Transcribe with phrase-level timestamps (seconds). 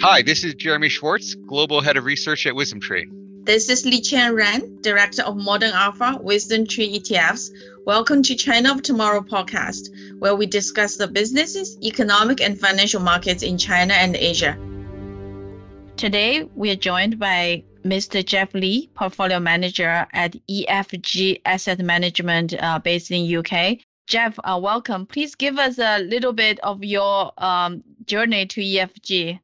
[0.00, 3.44] Hi, this is Jeremy Schwartz, Global Head of Research at WisdomTree.
[3.44, 7.50] This is Liqian Ren, Director of Modern Alpha, WisdomTree ETFs.
[7.84, 9.88] Welcome to China of Tomorrow podcast,
[10.20, 14.56] where we discuss the businesses, economic, and financial markets in China and Asia.
[15.96, 18.24] Today, we are joined by Mr.
[18.24, 23.78] Jeff Li, Portfolio Manager at EFG Asset Management uh, based in UK.
[24.06, 25.06] Jeff, uh, welcome.
[25.06, 29.40] Please give us a little bit of your um, journey to EFG.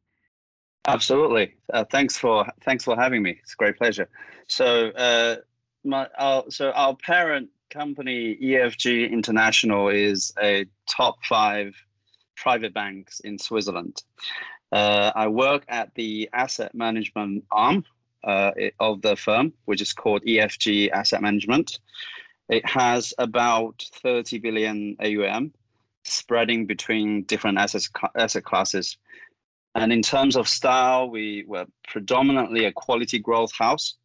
[0.86, 1.54] Absolutely.
[1.72, 3.38] Uh, thanks for thanks for having me.
[3.42, 4.08] It's a great pleasure.
[4.48, 5.36] So, uh,
[5.82, 11.74] my our, so our parent company EFG International is a top five
[12.36, 14.02] private banks in Switzerland.
[14.72, 17.84] Uh, I work at the asset management arm
[18.22, 21.78] uh, of the firm, which is called EFG Asset Management.
[22.48, 25.52] It has about 30 billion AUM,
[26.04, 28.98] spreading between different asset asset classes
[29.74, 33.96] and in terms of style, we were predominantly a quality growth house.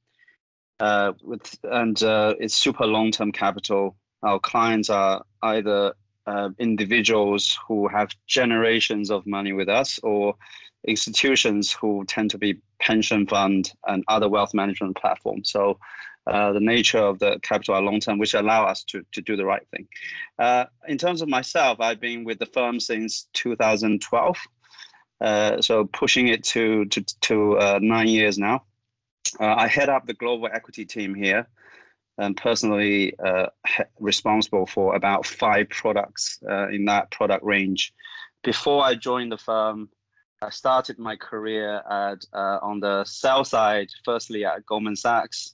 [0.79, 3.97] Uh, with and uh, it's super long-term capital.
[4.23, 5.93] Our clients are either
[6.25, 10.35] uh, individuals who have generations of money with us, or
[10.87, 15.51] institutions who tend to be pension fund and other wealth management platforms.
[15.51, 15.79] So
[16.27, 19.35] uh, the nature of the capital are long term, which allow us to, to do
[19.35, 19.87] the right thing.
[20.37, 24.37] Uh, in terms of myself, I've been with the firm since 2012.
[25.21, 28.63] Uh, so pushing it to to, to uh, nine years now.
[29.39, 31.47] Uh, I head up the global equity team here,
[32.17, 33.47] and personally uh,
[33.99, 37.93] responsible for about five products uh, in that product range.
[38.43, 39.89] Before I joined the firm,
[40.41, 43.89] I started my career at on the sell side.
[44.05, 45.53] Firstly at Goldman Sachs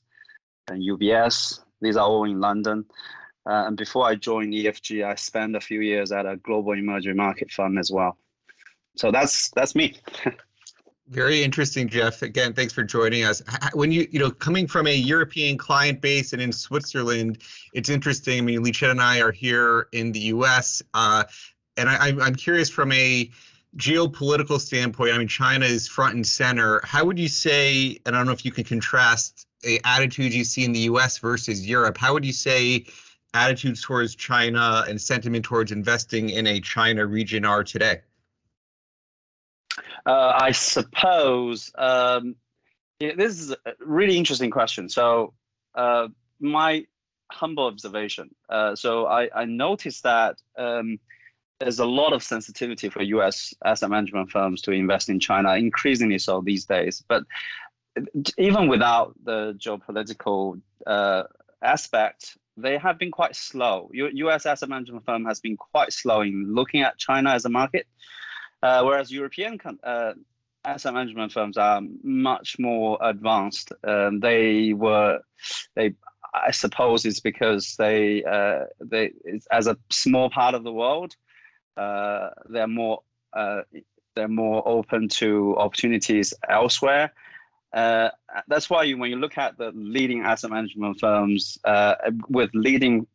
[0.67, 1.59] and UBS.
[1.81, 2.85] These are all in London.
[3.47, 7.51] and before I joined EFG, I spent a few years at a global emerging market
[7.51, 8.17] fund as well
[8.95, 9.97] so that's that's me.
[11.07, 12.23] Very interesting, Jeff.
[12.23, 13.43] Again, thanks for joining us.
[13.73, 18.39] When you, you know, coming from a European client base and in Switzerland, it's interesting.
[18.39, 21.25] I mean, Liqian and I are here in the U.S., uh,
[21.77, 23.29] and I, I'm curious from a
[23.77, 25.13] geopolitical standpoint.
[25.13, 26.81] I mean, China is front and center.
[26.83, 27.99] How would you say?
[28.05, 31.19] And I don't know if you can contrast a attitude you see in the U.S.
[31.19, 31.97] versus Europe.
[31.97, 32.85] How would you say
[33.33, 38.01] attitudes towards China and sentiment towards investing in a China region are today?
[40.05, 42.35] Uh, I suppose um,
[42.99, 44.89] yeah, this is a really interesting question.
[44.89, 45.33] So,
[45.73, 46.07] uh,
[46.39, 46.85] my
[47.31, 48.29] humble observation.
[48.49, 50.99] Uh, so, I, I noticed that um,
[51.59, 53.53] there's a lot of sensitivity for U.S.
[53.63, 57.03] asset management firms to invest in China, increasingly so these days.
[57.07, 57.23] But
[58.37, 61.23] even without the geopolitical uh,
[61.61, 63.89] aspect, they have been quite slow.
[63.93, 64.45] U- U.S.
[64.45, 67.87] asset management firm has been quite slow in looking at China as a market.
[68.65, 70.13] Uh, whereas European uh,
[70.63, 73.71] asset management firms are much more advanced.
[73.83, 75.19] Um, they were,
[75.75, 75.93] they,
[76.33, 79.11] I suppose, it's because they, uh, they,
[79.51, 81.15] as a small part of the world,
[81.77, 83.03] uh, they're more,
[83.33, 83.61] uh,
[84.15, 87.13] they're more open to opportunities elsewhere.
[87.71, 91.59] That's why you, when you look at the leading asset management firms
[92.29, 93.05] with leading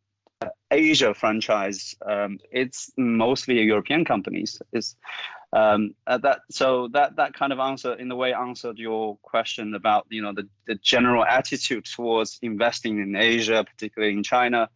[0.70, 4.62] Asia franchise, um, it's mostly European companies.
[4.72, 4.94] It's
[5.52, 9.74] um, uh, that so that that kind of answer in a way answered your question
[9.74, 14.68] about you know the, the general attitude towards investing in Asia, particularly in China.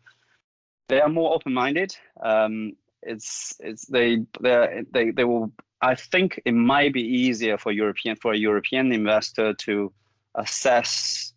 [0.89, 1.97] They are more open-minded.
[2.21, 5.53] Um, it's it's they they they they will.
[5.81, 9.93] I think it might be easier for European for a European investor to
[10.35, 11.33] assess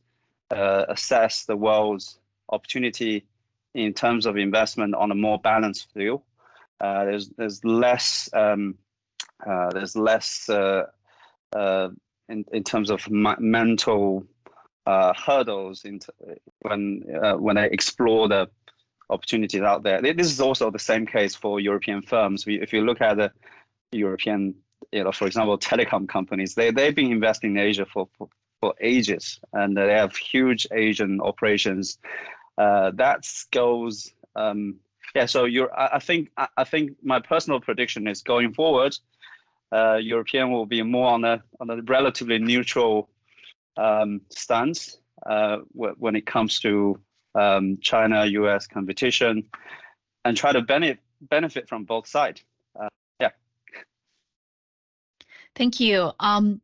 [0.50, 2.19] uh, assess the world's
[2.50, 3.25] opportunity
[3.75, 6.24] in terms of investment on a more balanced view.
[6.81, 8.75] Uh, there's there's less um,
[9.46, 10.86] uh, there's less uh,
[11.53, 11.90] uh,
[12.30, 14.25] in in terms of mental
[14.86, 16.12] uh, hurdles into
[16.62, 18.50] when uh, when I explore the
[19.09, 20.02] opportunities out there.
[20.02, 22.46] This is also the same case for European firms.
[22.48, 23.31] If you look at the
[23.92, 24.56] European,
[24.92, 28.30] you know, for example, telecom companies, they they've been investing in Asia for, for
[28.60, 32.00] for ages, and they have huge Asian operations.
[32.57, 34.78] Uh, that goes, um,
[35.13, 35.25] yeah.
[35.25, 38.98] So you're, I, think, I, I think my personal prediction is going forward,
[39.72, 43.10] European will be more on a on a relatively neutral
[43.78, 47.00] um, stance uh, when it comes to
[47.36, 48.68] um, China U.S.
[48.68, 49.46] competition,
[50.25, 52.42] and try to benefit benefit from both sides.
[52.80, 53.30] Uh, yeah.
[55.56, 56.12] Thank you.
[56.19, 56.62] Um,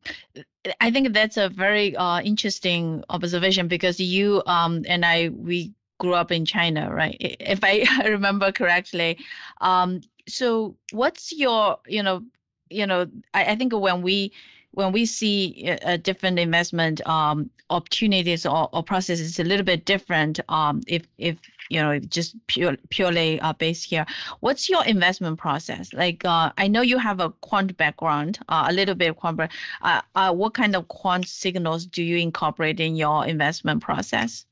[0.79, 6.13] I think that's a very uh, interesting observation because you um, and I we grew
[6.13, 7.17] up in China, right?
[7.19, 9.17] If I remember correctly.
[9.61, 12.23] Um, so what's your you know
[12.73, 14.31] you know, I, I think when we
[14.71, 20.39] when we see a, different investment um, opportunities or, or processes, a little bit different.
[20.49, 21.37] Um, if if
[21.69, 24.05] you know just pure, purely uh, based here,
[24.39, 25.93] what's your investment process?
[25.93, 29.39] Like uh, I know you have a quant background, uh, a little bit of quant.
[29.81, 34.45] Uh, uh, what kind of quant signals do you incorporate in your investment process?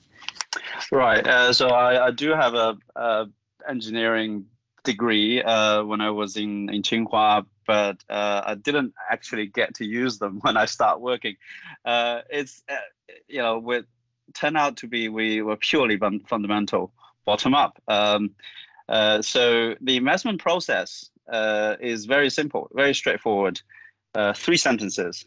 [0.91, 1.25] Right.
[1.25, 3.27] Uh, so I, I do have a, a
[3.67, 4.45] engineering
[4.83, 9.85] degree uh, when I was in, in Tsinghua, but uh, I didn't actually get to
[9.85, 11.35] use them when I start working.
[11.85, 12.75] Uh, it's, uh,
[13.27, 13.85] you know, with
[14.33, 16.93] turn out to be we were purely fundamental,
[17.25, 17.81] bottom up.
[17.87, 18.31] Um,
[18.87, 23.61] uh, so the investment process uh, is very simple, very straightforward.
[24.35, 25.25] three sentences.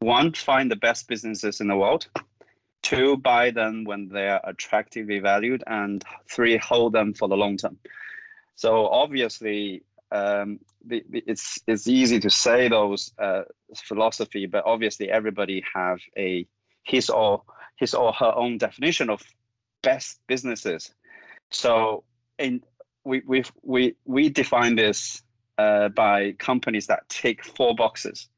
[0.00, 2.06] One, find the best businesses in the world.
[2.82, 5.64] Two, buy them when they are attractively valued.
[5.66, 7.78] And three, hold them for the long term.
[8.56, 9.82] So obviously,
[10.12, 10.60] um,
[10.90, 13.42] it's it's easy to say those uh,
[13.76, 16.46] philosophy, but obviously everybody have a
[16.82, 17.42] his or
[17.76, 19.22] his or her own definition of
[19.82, 20.92] best businesses.
[21.50, 22.04] So
[22.38, 22.62] in
[23.04, 25.22] we we we we define this
[25.58, 28.28] uh, by companies that tick four boxes.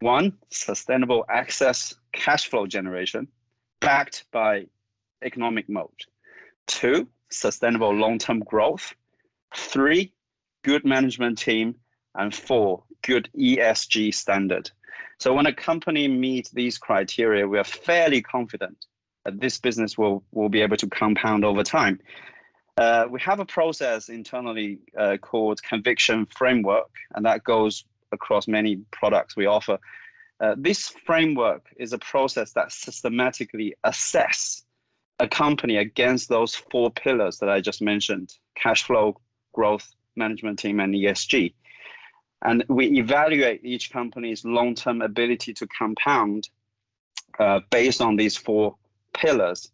[0.00, 3.28] One, sustainable excess cash flow generation,
[3.80, 4.66] backed by
[5.22, 5.98] economic moat.
[6.66, 8.94] Two, sustainable long-term growth
[9.54, 10.12] Three,
[10.64, 11.76] good management team.
[12.16, 14.70] And four, good ESG standard.
[15.18, 18.86] So when a company meets these criteria, we are fairly confident
[19.24, 22.00] that this business will, will be able to compound over time.
[22.76, 28.76] Uh, we have a process internally uh, called conviction framework, and that goes across many
[28.90, 29.78] products we offer.
[30.40, 34.64] Uh, this framework is a process that systematically assess
[35.20, 39.20] a company against those four pillars that I just mentioned: cash flow,
[39.52, 41.54] growth management team and ESG.
[42.42, 46.48] And we evaluate each company's long term ability to compound
[47.38, 48.76] uh, based on these four
[49.14, 49.70] pillars.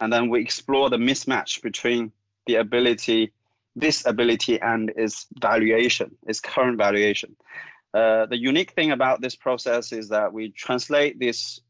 [0.00, 2.12] And then we explore the mismatch between
[2.46, 3.32] the ability,
[3.76, 7.36] this ability, and its valuation, its current valuation.
[7.92, 11.60] Uh, the unique thing about this process is that we translate this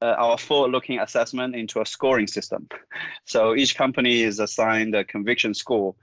[0.00, 2.68] uh, our forward-looking assessment into a scoring system.
[3.24, 5.94] So each company is assigned a conviction score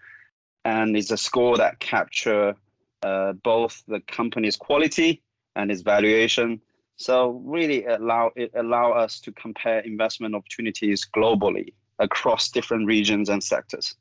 [0.65, 2.55] and it's a score that capture
[3.03, 5.21] uh, both the company's quality
[5.55, 6.61] and its valuation.
[6.97, 13.41] So really allow it allow us to compare investment opportunities globally across different regions and
[13.41, 13.95] sectors.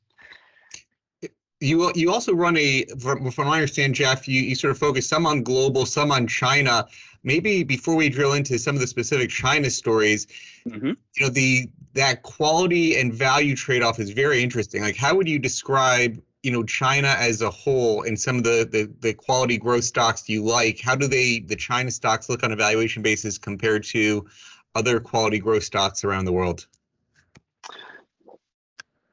[1.61, 4.27] You you also run a from, from what I understand, Jeff.
[4.27, 6.87] You, you sort of focus some on global, some on China.
[7.25, 10.27] Maybe before we drill into some of the specific China stories,
[10.67, 10.87] mm-hmm.
[10.87, 14.83] you know the that quality and value trade off is very interesting.
[14.83, 18.67] Like, how would you describe you know China as a whole and some of the,
[18.73, 22.53] the the quality growth stocks you like, how do they the China stocks look on
[22.53, 24.27] a valuation basis compared to
[24.75, 26.67] other quality growth stocks around the world?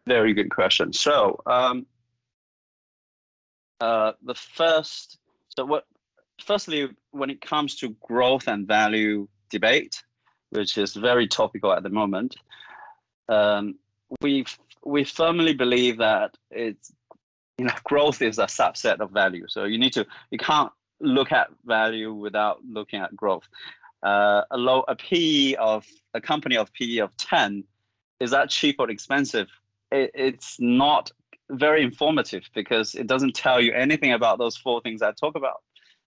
[0.08, 0.94] Very good question.
[0.94, 1.86] So um,
[3.82, 5.18] uh, the first,
[5.50, 5.86] so what?
[6.42, 10.02] Firstly, when it comes to growth and value debate,
[10.52, 12.38] which is very topical at the moment,
[13.28, 13.76] um,
[14.22, 14.46] we
[14.86, 16.94] we firmly believe that it's
[17.58, 19.46] you know, growth is a subset of value.
[19.48, 23.48] So you need to, you can't look at value without looking at growth.
[24.04, 27.64] Uh, a low, a PE of a company of PE of 10,
[28.20, 29.48] is that cheap or expensive?
[29.92, 31.12] It, it's not
[31.50, 35.62] very informative because it doesn't tell you anything about those four things I talk about.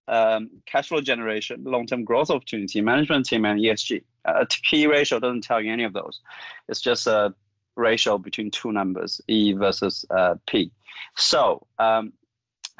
[0.08, 4.02] Um, cash flow generation, long-term growth opportunity, management team, and ESG.
[4.24, 6.20] A PE ratio doesn't tell you any of those.
[6.68, 7.34] It's just a
[7.78, 10.70] ratio between two numbers, E versus uh, P.
[11.16, 12.12] So, um,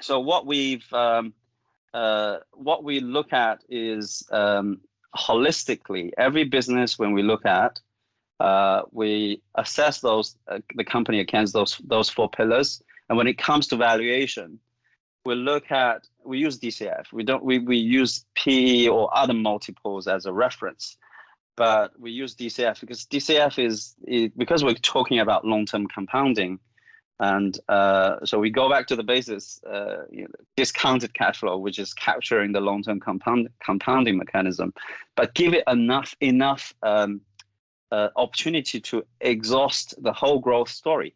[0.00, 1.32] so what we've um,
[1.94, 4.80] uh, what we look at is um,
[5.16, 6.98] holistically every business.
[6.98, 7.80] When we look at,
[8.40, 13.38] uh, we assess those uh, the company against those those four pillars, and when it
[13.38, 14.58] comes to valuation,
[15.24, 17.12] we look at we use DCF.
[17.12, 20.96] We don't we we use PE or other multiples as a reference
[21.58, 26.60] but we use DCF because DCF is, is because we're talking about long-term compounding,
[27.18, 31.58] and uh, so we go back to the basis, uh, you know, discounted cash flow,
[31.58, 34.72] which is capturing the long-term compound, compounding mechanism,
[35.16, 37.20] but give it enough enough um,
[37.90, 41.12] uh, opportunity to exhaust the whole growth story.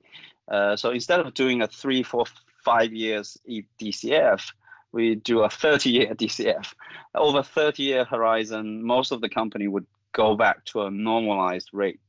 [0.50, 2.24] Uh, so instead of doing a three, four,
[2.64, 3.38] five years
[3.80, 4.52] DCF,
[4.90, 6.74] we do a 30-year DCF.
[7.14, 12.00] Over 30-year horizon, most of the company would go back to a normalized rate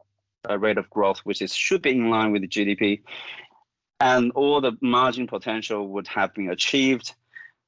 [0.57, 3.01] rate of growth, which is should be in line with the GDP,
[4.00, 7.13] and all the margin potential would have been achieved.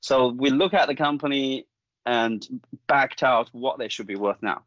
[0.02, 1.68] So we look at the company
[2.06, 2.46] and
[2.88, 4.64] backed out what they should be worth now.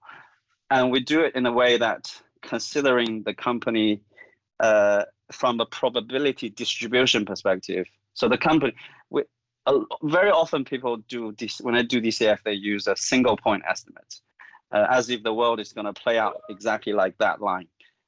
[0.71, 4.01] And we do it in a way that considering the company
[4.61, 7.87] uh, from a probability distribution perspective.
[8.15, 8.75] So the company,
[9.11, 9.23] we,
[9.67, 13.63] uh, very often people do this when I do DCF, they use a single point
[13.69, 14.21] estimate,
[14.73, 17.67] uh, as if the world is going to play out exactly like that line.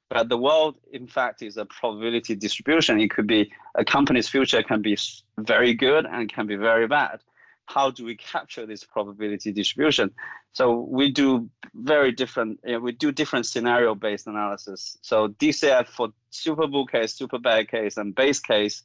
[0.09, 2.99] But the world, in fact, is a probability distribution.
[2.99, 4.97] It could be a company's future can be
[5.37, 7.21] very good and can be very bad.
[7.65, 10.11] How do we capture this probability distribution?
[10.51, 12.59] So we do very different.
[12.65, 14.97] You know, we do different scenario-based analysis.
[15.01, 18.83] So DCF for super bull case, super bear case, and base case.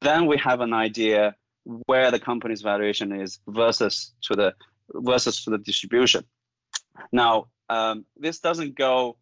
[0.00, 4.54] Then we have an idea where the company's valuation is versus to the
[4.94, 6.24] versus to the distribution.
[7.12, 9.16] Now, um, this doesn't go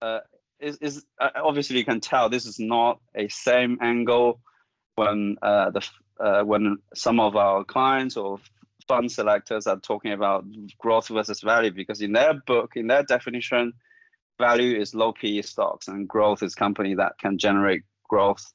[0.00, 0.20] uh,
[0.62, 4.40] is, is uh, obviously you can tell this is not a same angle
[4.94, 5.88] when uh, the
[6.20, 8.38] uh, when some of our clients or
[8.86, 10.44] fund selectors are talking about
[10.78, 13.72] growth versus value because in their book in their definition
[14.38, 18.52] value is low PE stocks and growth is company that can generate growth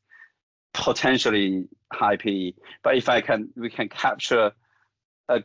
[0.73, 4.51] potentially high PE but if I can we can capture
[5.29, 5.43] a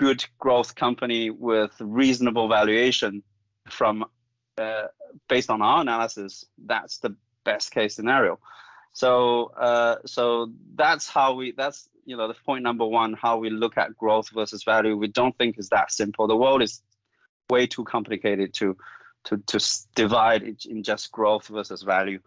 [0.00, 3.22] good growth company with reasonable valuation
[3.68, 4.06] from
[4.56, 4.86] uh,
[5.28, 7.14] based on our analysis, that's the
[7.44, 8.38] best case scenario.
[8.94, 13.50] So uh, so that's how we that's you know the point number one how we
[13.50, 14.96] look at growth versus value.
[14.96, 16.26] We don't think is that simple.
[16.26, 16.82] The world is
[17.50, 18.76] way too complicated to
[19.24, 19.58] to to
[19.94, 22.20] divide it in just growth versus value.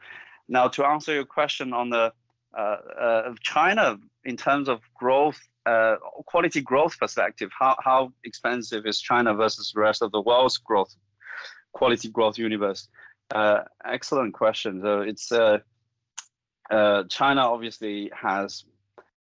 [0.47, 2.13] Now to answer your question on the
[2.57, 5.95] uh, uh, China in terms of growth uh,
[6.25, 10.93] quality growth perspective, how, how expensive is China versus the rest of the world's growth
[11.71, 12.89] quality growth universe?
[13.85, 14.81] Excellent question.
[14.81, 15.61] So it's China
[17.41, 18.65] obviously has,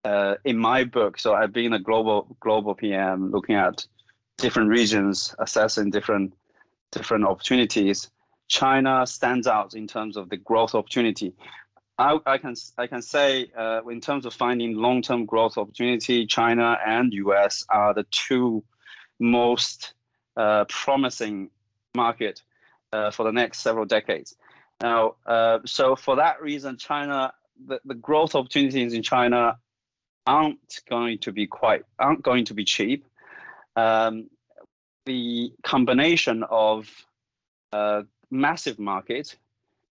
[0.05, 3.85] uh, in my book, so I've been a global global PM looking at
[4.37, 6.33] different regions, assessing different
[6.91, 8.09] different opportunities.
[8.47, 11.33] China stands out in terms of the growth opportunity.
[12.01, 16.75] I, I can I can say uh, in terms of finding long-term growth opportunity, China
[16.83, 17.63] and U.S.
[17.69, 18.63] are the two
[19.19, 19.93] most
[20.35, 21.51] uh, promising
[21.95, 22.41] market
[22.91, 24.35] uh, for the next several decades.
[24.81, 27.33] Now, uh, so for that reason, China,
[27.67, 29.57] the, the growth opportunities in China
[30.25, 33.05] aren't going to be quite, aren't going to be cheap.
[33.75, 34.29] Um,
[35.05, 36.89] the combination of
[37.71, 39.35] uh, massive market,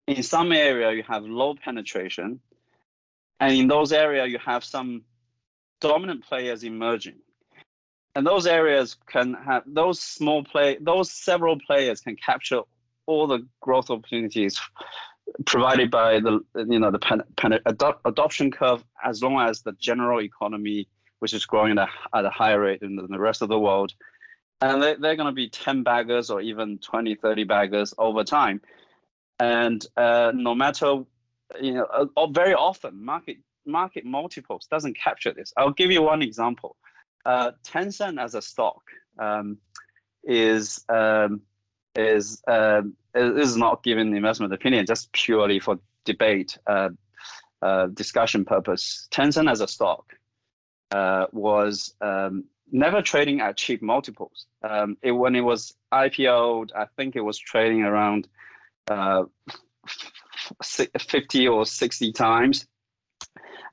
[0.07, 2.41] in some area you have low penetration,
[3.41, 5.03] and in those areas you have some
[5.81, 7.17] dominant players emerging.
[8.15, 12.61] And those areas can have those small play those several players can capture
[13.07, 14.61] all the growth opportunities
[15.47, 17.59] provided by the you know the pen, pen,
[18.05, 20.89] adoption curve as long as the general economy
[21.21, 23.93] which is growing at a, at a higher rate than the rest of the world
[24.61, 28.61] and they, they're going to be 10 baggers or even 20 30 baggers over time
[29.43, 31.03] and uh, no matter
[31.61, 36.23] you know uh, very often market market multiples doesn't capture this i'll give you one
[36.23, 36.77] example
[37.25, 38.83] uh, Tencent as a stock
[39.19, 39.59] um,
[40.25, 41.43] is um,
[41.95, 42.83] is uh,
[43.15, 46.89] is not given investment opinion just purely for debate uh,
[47.61, 49.09] uh, discussion purpose.
[49.11, 50.15] Tencent as a stock
[50.91, 54.47] uh, was um, never trading at cheap multiples.
[54.63, 58.27] Um, it, when it was IPO'd, I think it was trading around
[58.89, 59.25] uh,
[60.63, 62.67] 50 or 60 times.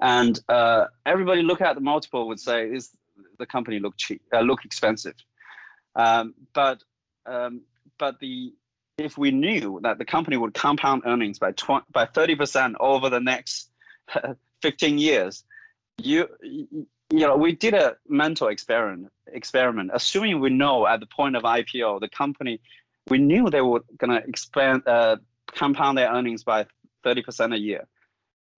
[0.01, 2.89] And uh, everybody look at the multiple would say, is
[3.37, 5.15] the company look cheap, uh, look expensive.
[5.95, 6.83] Um, but
[7.25, 7.61] um,
[7.97, 8.53] but the
[8.97, 13.19] if we knew that the company would compound earnings by tw- by 30% over the
[13.19, 13.69] next
[14.61, 15.43] 15 years,
[15.97, 21.35] you you know we did a mental experiment experiment assuming we know at the point
[21.35, 22.61] of IPO the company
[23.07, 26.65] we knew they were gonna expand uh, compound their earnings by
[27.05, 27.87] 30% a year.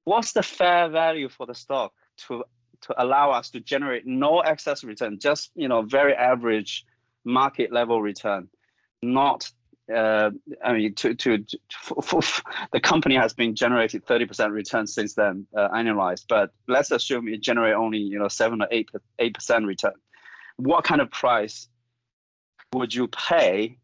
[0.04, 1.94] What's the fair value for the stock
[2.28, 2.44] to
[2.82, 6.86] to allow us to generate no excess return, just you know very average
[7.24, 8.50] market level return,
[9.02, 9.52] not
[9.94, 10.32] uh,
[10.64, 15.16] I mean, to, to, to for, for, the company has been generated 30% return since
[15.16, 16.26] then, uh, annualized.
[16.30, 19.94] But let's assume it generate only you know seven or eight eight percent return.
[20.58, 21.68] What kind of price
[22.74, 23.78] would you pay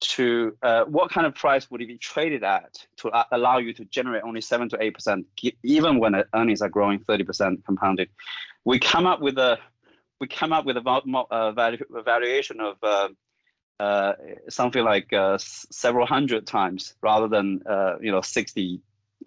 [0.00, 3.72] to uh, what kind of price would it be traded at to uh, allow you
[3.72, 5.24] to generate only 7 to 8%
[5.62, 8.08] even when earnings are growing 30% compounded?
[8.64, 9.58] We come up with a
[10.18, 13.08] we come up with a, uh, value, valuation of uh,
[13.78, 14.12] uh,
[14.48, 17.60] something like several hundred times rather than
[18.00, 18.80] you know 60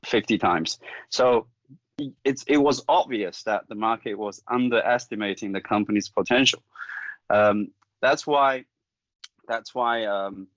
[0.05, 0.79] 50 times.
[1.09, 1.47] So
[2.23, 6.63] it's it was obvious that the market was underestimating the company's potential.
[7.29, 7.69] Um,
[8.01, 8.65] that's why
[9.47, 10.47] that's why um,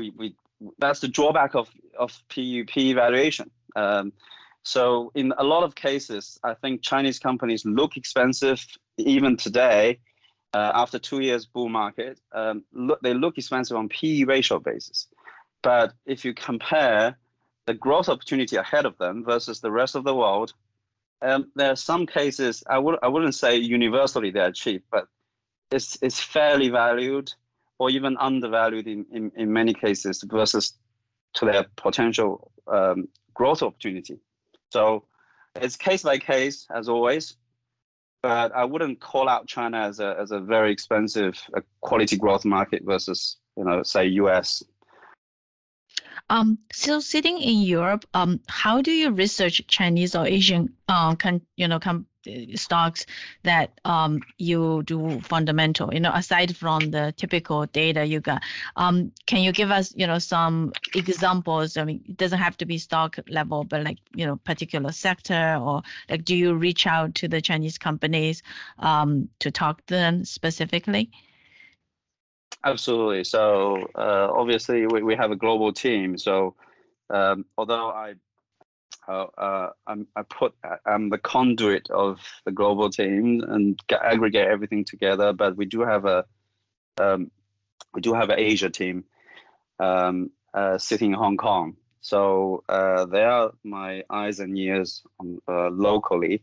[0.00, 0.34] we, we
[0.78, 3.50] that's the drawback of of PUP valuation.
[3.76, 4.12] Um,
[4.62, 8.64] so in a lot of cases, I think Chinese companies look expensive
[8.98, 10.00] even today.
[10.52, 15.06] Uh, after two years bull market, um, look, they look expensive on PE ratio basis.
[15.62, 17.16] But if you compare
[17.66, 20.52] the growth opportunity ahead of them versus the rest of the world,
[21.22, 25.06] um, there are some cases I would I wouldn't say universally they are cheap, but
[25.70, 27.32] it's it's fairly valued
[27.80, 30.74] or even undervalued in, in, in many cases versus
[31.32, 34.18] to their potential um, growth opportunity.
[34.68, 35.04] So
[35.56, 37.36] it's case by case as always,
[38.22, 42.44] but I wouldn't call out China as a as a very expensive uh, quality growth
[42.44, 44.62] market versus you know say US
[46.30, 51.14] um, so sitting in Europe, um, how do you research Chinese or Asian, uh,
[51.56, 52.06] you know, com-
[52.54, 53.06] stocks
[53.42, 58.42] that um, you do fundamental, you know, aside from the typical data you got,
[58.76, 61.76] um, can you give us, you know, some examples?
[61.76, 65.58] I mean, it doesn't have to be stock level, but like, you know, particular sector
[65.60, 68.42] or like, do you reach out to the Chinese companies
[68.78, 71.10] um, to talk to them specifically?
[72.64, 73.24] Absolutely.
[73.24, 76.18] So uh, obviously we, we have a global team.
[76.18, 76.56] So
[77.08, 78.14] um, although I
[79.08, 84.84] uh, uh, I'm, I put I'm the conduit of the global team and aggregate everything
[84.84, 86.24] together, but we do have a
[87.00, 87.30] um,
[87.94, 89.04] we do have an Asia team
[89.78, 91.76] um, uh, sitting in Hong Kong.
[92.02, 96.42] So uh, they are my eyes and ears on, uh, locally,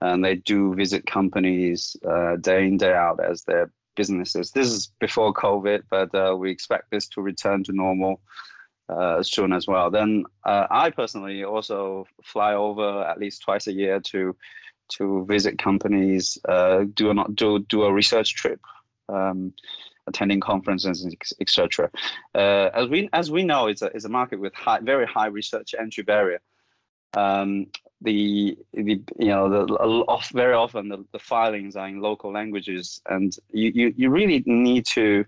[0.00, 1.96] and they do visit companies
[2.40, 4.52] day in day out as their businesses.
[4.52, 8.20] This is before COVID, but uh, we expect this to return to normal
[8.88, 9.90] uh, soon as well.
[9.90, 14.36] Then uh, I personally also fly over at least twice a year to
[14.96, 18.60] to visit companies, uh, do a do do a research trip.
[19.08, 19.52] Um,
[20.06, 21.06] attending conferences,
[21.38, 21.90] etc.
[22.34, 25.26] Uh, as we as we know, it's a it's a market with high, very high
[25.26, 26.40] research entry barrier.
[27.14, 27.68] Um,
[28.00, 33.36] the, the you know the very often the, the filings are in local languages and
[33.50, 35.24] you you, you really need to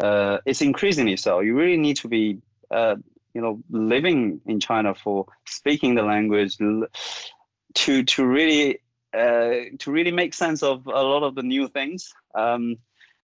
[0.00, 1.40] uh, it's increasingly so.
[1.40, 2.38] You really need to be
[2.70, 2.96] uh,
[3.34, 8.80] you know living in China for speaking the language to to really
[9.12, 12.12] uh, to really make sense of a lot of the new things.
[12.34, 12.76] Um,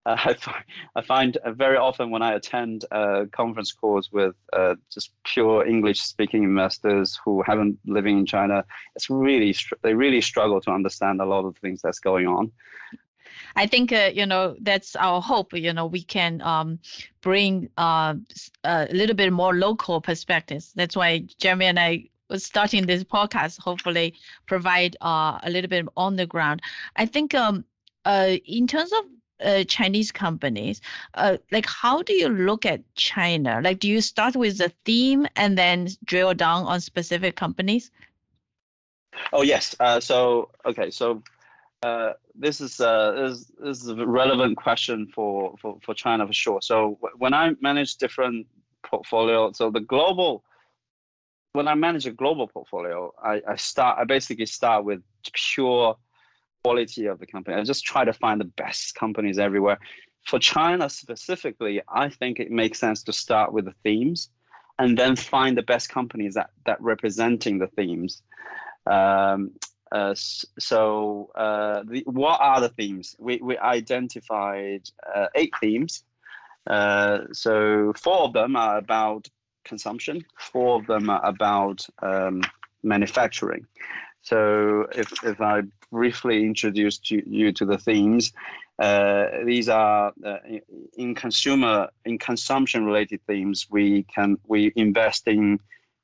[0.07, 0.65] uh, I, find,
[0.97, 6.01] I find very often when I attend uh, conference calls with uh, just pure English
[6.01, 8.65] speaking investors who haven't living in China,
[8.97, 12.53] it's really they really struggle to understand a lot of things that's going on.
[13.57, 15.53] I think uh, you know that's our hope.
[15.55, 16.79] You know we can um,
[17.21, 18.15] bring uh,
[18.65, 20.73] a little bit more local perspectives.
[20.75, 23.61] That's why Jeremy and I was starting this podcast.
[23.61, 24.15] Hopefully,
[24.47, 26.63] provide uh, a little bit on the ground.
[26.97, 27.65] I think um,
[28.07, 29.05] in terms of
[29.43, 30.81] uh, Chinese companies,
[31.15, 33.61] uh, like how do you look at China?
[33.63, 37.91] Like, do you start with the theme and then drill down on specific companies?
[39.33, 39.75] Oh yes.
[39.81, 40.91] Uh, so okay.
[40.91, 41.23] So
[41.83, 46.33] uh, this is uh, this, this is a relevant question for, for, for China for
[46.33, 46.63] sure.
[46.63, 48.47] So when I manage different
[48.83, 50.45] portfolio, so the global
[51.53, 55.97] when I manage a global portfolio, I, I start I basically start with pure
[56.63, 57.57] quality of the company.
[57.57, 59.79] I just try to find the best companies everywhere.
[60.27, 64.29] For China specifically, I think it makes sense to start with the themes
[64.79, 68.23] and then find the best companies that that representing the themes.
[68.87, 69.53] Um,
[69.93, 73.17] uh, so uh, the, what are the themes?
[73.19, 76.05] We, we identified uh, eight themes.
[76.67, 79.29] Uh, so four of them are about
[79.65, 82.43] consumption, four of them are about um,
[82.83, 83.67] manufacturing.
[84.23, 88.33] So if, if I briefly introduce you, you to the themes,
[88.79, 90.39] uh, these are uh,
[90.97, 93.67] in consumer in consumption related themes.
[93.71, 95.61] We can we invest in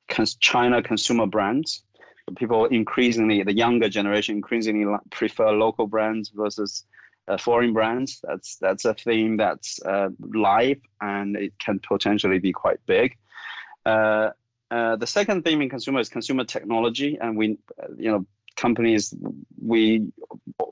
[0.07, 1.83] cons- China consumer brands.
[2.35, 6.83] People increasingly, the younger generation increasingly prefer local brands versus
[7.27, 8.19] uh, foreign brands.
[8.23, 13.17] That's that's a theme that's uh, live and it can potentially be quite big.
[14.71, 18.25] Uh, uh, the second theme in consumer is consumer technology, and we, uh, you know,
[18.55, 19.13] companies
[19.63, 20.11] we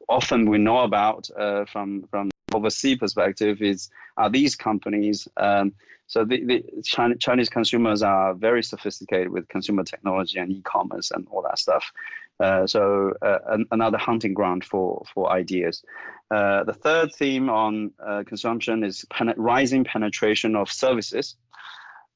[0.09, 5.27] often we know about uh, from from overseas perspective is are these companies.
[5.37, 5.73] Um,
[6.07, 11.41] so the, the Chinese consumers are very sophisticated with consumer technology and e-commerce and all
[11.41, 11.91] that stuff.
[12.39, 15.83] Uh, so uh, an, another hunting ground for for ideas.
[16.31, 17.91] Uh, the third theme on
[18.25, 21.44] consumption is pen- rising penetration of services uh,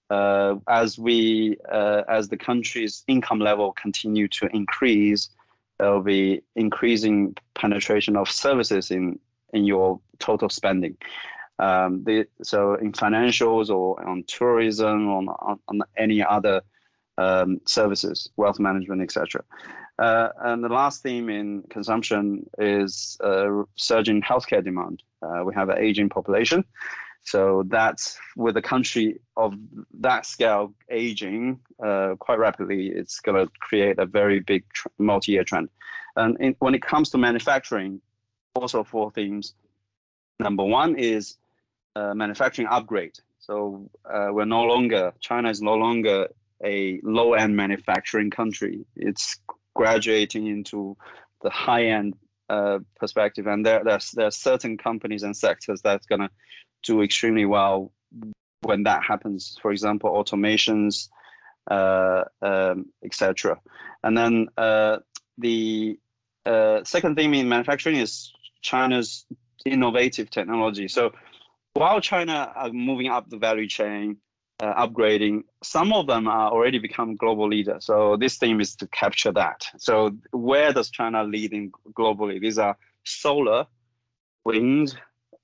[0.09, 5.29] as we uh, as the country's income level continue to increase,
[5.77, 9.19] there will be increasing penetration of services in
[9.53, 10.97] in your total spending.
[11.59, 16.61] Um, the, so in financials or on tourism, on, on, on any other
[17.17, 19.43] um, services, wealth management, etc.
[19.99, 25.03] Uh, and the last theme in consumption is uh, surging healthcare demand.
[25.21, 26.63] Uh, we have an aging population.
[27.23, 29.53] So that's with a country of
[29.99, 35.43] that scale aging uh, quite rapidly, it's going to create a very big tr- multi-year
[35.43, 35.69] trend.
[36.15, 38.01] And in, when it comes to manufacturing,
[38.55, 39.53] also four themes.
[40.39, 41.37] Number one is
[41.95, 43.15] uh, manufacturing upgrade.
[43.39, 46.27] So uh, we're no longer China is no longer
[46.63, 48.85] a low-end manufacturing country.
[48.95, 49.37] It's
[49.75, 50.97] graduating into
[51.41, 52.15] the high-end
[52.49, 56.29] uh, perspective, and there there's there are certain companies and sectors that's gonna
[56.83, 57.91] do extremely well
[58.61, 59.57] when that happens.
[59.61, 61.09] For example, automations,
[61.69, 63.59] uh, um, etc.
[64.03, 64.97] And then uh,
[65.37, 65.99] the
[66.45, 69.25] uh, second thing in manufacturing is China's
[69.65, 70.87] innovative technology.
[70.87, 71.11] So
[71.73, 74.17] while China are moving up the value chain,
[74.61, 77.85] uh, upgrading, some of them are already become global leaders.
[77.85, 79.65] So this theme is to capture that.
[79.77, 82.41] So where does China lead in globally?
[82.41, 83.67] These are solar,
[84.43, 84.97] wind,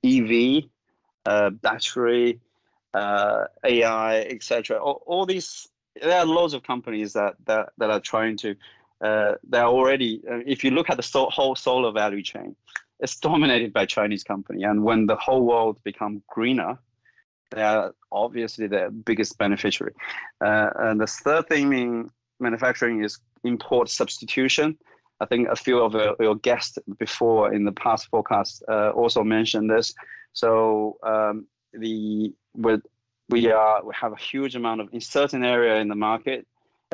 [0.04, 0.64] EV,
[1.26, 2.40] uh, battery,
[2.94, 4.78] uh, AI, etc.
[4.78, 5.68] All, all, these
[6.02, 8.56] there are loads of companies that that, that are trying to.
[9.02, 10.22] Uh, they're already.
[10.30, 12.56] Uh, if you look at the so, whole solar value chain,
[13.00, 14.64] it's dominated by Chinese company.
[14.64, 16.80] And when the whole world become greener,
[17.52, 19.94] they are obviously the biggest beneficiary.
[20.42, 22.10] Uh, and the third thing in
[22.40, 24.78] manufacturing is import substitution.
[25.20, 29.70] I think a few of your guests before in the past forecast uh, also mentioned
[29.70, 29.94] this.
[30.36, 32.82] So um, the with
[33.30, 36.46] we are we have a huge amount of in certain area in the market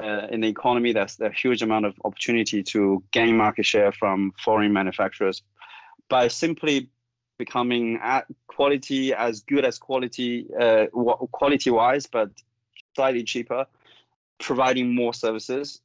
[0.02, 4.32] uh, in the economy there's a huge amount of opportunity to gain market share from
[4.44, 5.44] foreign manufacturers
[6.08, 6.90] by simply
[7.38, 10.86] becoming at quality as good as quality uh,
[11.32, 12.30] quality wise but
[12.96, 13.66] slightly cheaper
[14.40, 15.82] providing more services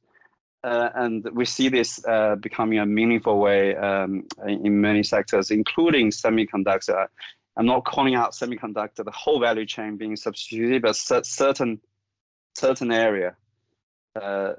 [0.63, 6.09] uh, and we see this uh, becoming a meaningful way um, in many sectors, including
[6.09, 7.07] semiconductor.
[7.57, 11.81] I'm not calling out semiconductor, the whole value chain being substituted, but certain
[12.55, 13.35] certain area
[14.15, 14.53] uh,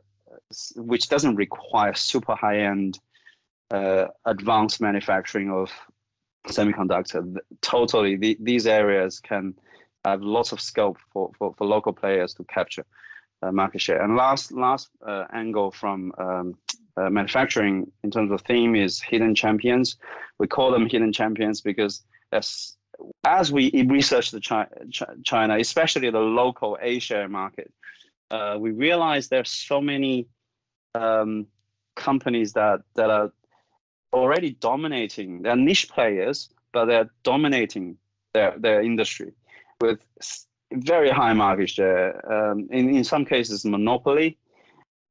[0.76, 2.98] which doesn't require super high end
[3.70, 5.70] uh, advanced manufacturing of
[6.48, 7.36] semiconductor.
[7.60, 9.54] Totally, the, these areas can
[10.04, 12.86] have lots of scope for, for, for local players to capture
[13.42, 14.02] uh, market share.
[14.02, 16.54] And last last uh, angle from um,
[16.96, 19.96] uh, manufacturing in terms of theme is hidden champions.
[20.38, 22.76] We call them hidden champions because as
[23.24, 24.68] as we research the China,
[25.24, 27.72] China especially the local Asia market,
[28.30, 30.26] uh, we realize there's so many
[30.94, 31.46] um,
[31.96, 33.32] companies that that are
[34.12, 35.42] already dominating.
[35.42, 37.98] They're niche players, but they're dominating
[38.34, 39.32] their their industry
[39.80, 40.00] with
[40.72, 42.10] very high market share.
[42.32, 44.38] Um, in in some cases, monopoly,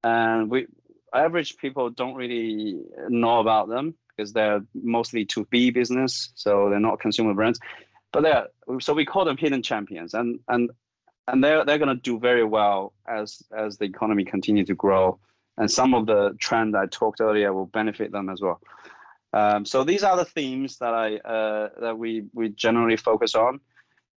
[0.04, 0.68] and we
[1.14, 6.80] average people don't really know about them because they're mostly to B business, so they're
[6.80, 7.60] not consumer brands.
[8.12, 8.48] But they're
[8.80, 10.72] so we call them hidden champions, and and
[11.28, 15.20] and they're they're going to do very well as as the economy continue to grow,
[15.58, 18.60] and some of the trend I talked earlier will benefit them as well.
[19.34, 23.60] Um, so these are the themes that I uh, that we we generally focus on,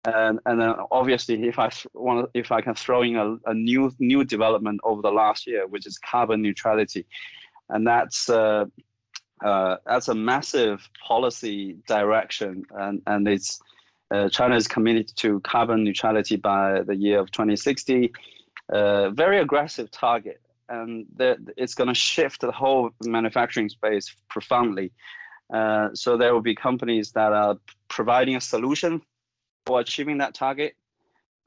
[0.05, 3.93] and and then obviously if I want if I can throw in a, a new
[3.99, 7.07] new development over the last year, which is carbon neutrality,
[7.69, 8.67] and that's uh,
[9.45, 13.61] uh, that's a massive policy direction, and and it's
[14.11, 18.13] uh, China is committed to carbon neutrality by the year of 2060.
[18.69, 21.07] Uh, very aggressive target, and
[21.57, 24.93] it's going to shift the whole manufacturing space profoundly.
[25.53, 27.57] Uh, so there will be companies that are
[27.89, 29.03] providing a solution
[29.67, 30.77] for achieving that target,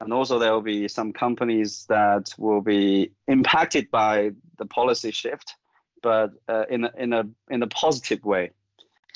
[0.00, 5.54] and also there will be some companies that will be impacted by the policy shift
[6.04, 8.50] but uh, in a, in a in a positive way.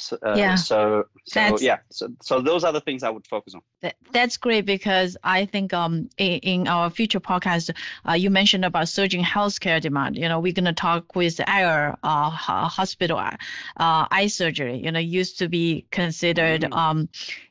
[0.01, 0.55] So, uh, yeah.
[0.55, 1.79] So, so yeah.
[1.91, 3.63] So, so those are the things I would focus on.
[3.83, 7.75] That, that's great because I think um in, in our future podcast,
[8.09, 10.17] uh, you mentioned about surging healthcare demand.
[10.17, 13.37] You know, we're gonna talk with Aier uh, hospital uh,
[13.77, 14.81] eye surgery.
[14.85, 16.77] You know, used to be considered mm.
[16.77, 17.09] um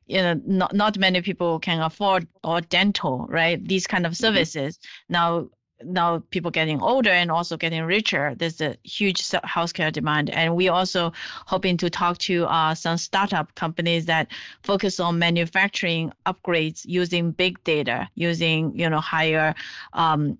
[0.07, 4.25] you know not, not many people can afford or dental right these kind of mm-hmm.
[4.25, 5.13] services mm-hmm.
[5.13, 5.49] now
[5.83, 10.29] now people getting older and also getting richer, there's a huge healthcare demand.
[10.29, 11.13] And we also
[11.45, 14.27] hoping to talk to uh, some startup companies that
[14.63, 19.55] focus on manufacturing upgrades using big data, using you know higher,
[19.93, 20.37] um,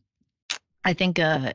[0.84, 1.54] I think uh,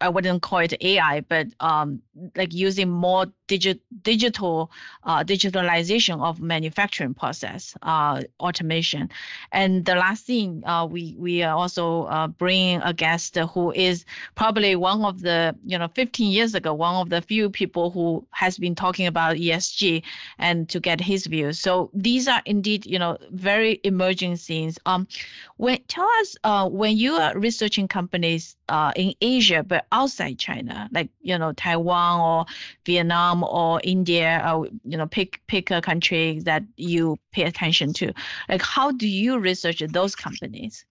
[0.00, 2.02] I wouldn't call it AI, but um,
[2.34, 4.70] like using more digi- digital
[5.04, 9.10] uh, digitalization of manufacturing process uh, automation.
[9.52, 14.04] And the last thing, uh, we we are also uh, bringing a guest who is
[14.34, 18.26] probably one of the you know 15 years ago one of the few people who
[18.30, 20.02] has been talking about ESG
[20.38, 21.58] and to get his views.
[21.58, 24.78] So these are indeed you know very emerging things.
[24.86, 25.06] Um,
[25.56, 30.88] when tell us uh, when you are researching companies uh, in Asia but outside China,
[30.92, 32.46] like you know Taiwan or
[32.84, 38.12] Vietnam or India, or you know pick pick a country that you pay attention to.
[38.48, 40.84] Like how do you research those companies?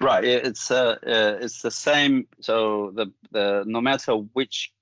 [0.00, 0.24] Right.
[0.24, 2.28] It's uh, uh, it's the same.
[2.40, 4.72] So the the no matter which,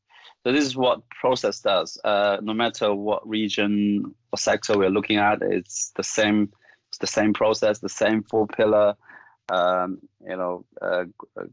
[0.44, 1.98] so this is what process does.
[2.04, 6.52] Uh, no matter what region or sector we're looking at, it's the same.
[6.88, 8.94] It's the same process, the same four pillar
[9.48, 11.04] um, you know, uh,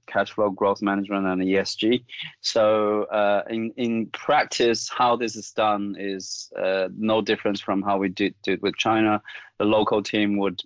[0.08, 2.04] cash flow growth management and ESG.
[2.42, 7.98] So uh, in in practice, how this is done is uh, no difference from how
[7.98, 9.22] we did did with China.
[9.60, 10.62] The local team would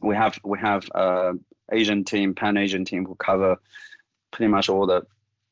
[0.00, 1.34] we have we have uh,
[1.70, 3.56] Asian team, Pan Asian team who cover
[4.30, 5.06] pretty much all the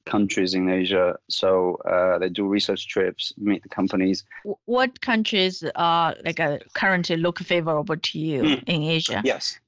[0.06, 1.16] countries in Asia.
[1.28, 4.24] So uh, they do research trips, meet the companies.
[4.64, 8.62] What countries are like uh, currently look favorable to you mm.
[8.66, 9.20] in Asia?
[9.24, 9.58] Yes.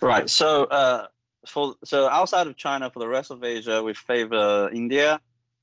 [0.00, 0.28] Right.
[0.30, 1.06] So uh,
[1.46, 5.20] for so outside of China, for the rest of Asia, we favor India,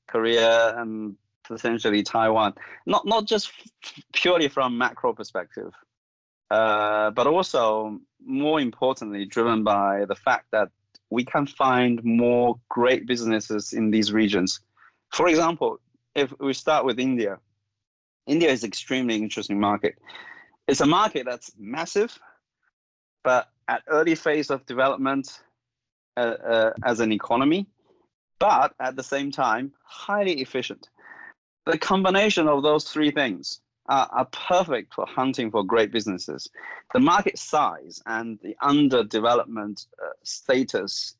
[0.08, 2.54] Korea, and potentially Taiwan.
[2.86, 3.52] Not not just
[4.12, 5.72] purely from macro perspective,
[6.50, 10.70] uh, but also more importantly, driven by the fact that
[11.10, 14.60] we can find more great businesses in these regions.
[15.12, 15.78] For example,
[16.14, 17.38] if we start with India,
[18.26, 19.96] India is an extremely interesting market.
[20.66, 22.18] It's a market that's massive,
[23.22, 25.40] but at early phase of development
[26.16, 27.66] uh, uh, as an economy,
[28.38, 30.88] but at the same time, highly efficient.
[31.64, 36.48] The combination of those three things are, are perfect for hunting for great businesses.
[36.92, 41.16] The market size and the underdevelopment uh, status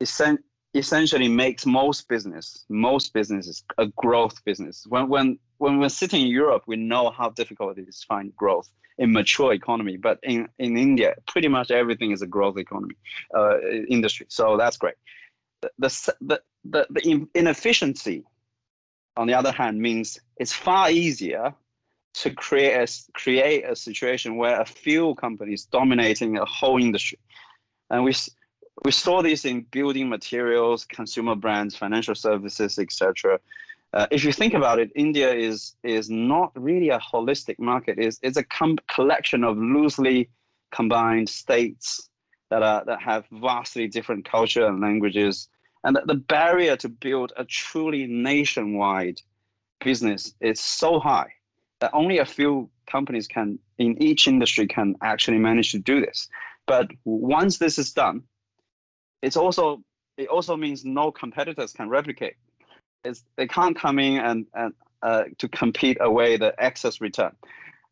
[0.00, 0.42] essen-
[0.74, 4.84] essentially makes most business, most businesses, a growth business.
[4.88, 8.34] When, when, when we're sitting in Europe, we know how difficult it is to find
[8.36, 9.96] growth in mature economy.
[9.96, 12.96] But in, in India, pretty much everything is a growth economy
[13.36, 14.26] uh, industry.
[14.28, 14.94] So that's great.
[15.78, 18.24] The, the, the, the inefficiency,
[19.16, 21.54] on the other hand, means it's far easier
[22.14, 27.18] to create a, create a situation where a few companies dominating a whole industry.
[27.90, 28.14] And we,
[28.84, 33.40] we saw this in building materials, consumer brands, financial services, etc.
[33.94, 37.96] Uh, if you think about it, India is is not really a holistic market.
[37.96, 40.30] It's, it's a com- collection of loosely
[40.72, 42.10] combined states
[42.50, 45.48] that are that have vastly different culture and languages,
[45.84, 49.20] and the, the barrier to build a truly nationwide
[49.84, 51.32] business is so high
[51.78, 56.28] that only a few companies can in each industry can actually manage to do this.
[56.66, 58.24] But once this is done,
[59.22, 59.84] it's also
[60.16, 62.34] it also means no competitors can replicate
[63.04, 67.32] is they can't come in and, and uh, to compete away the excess return.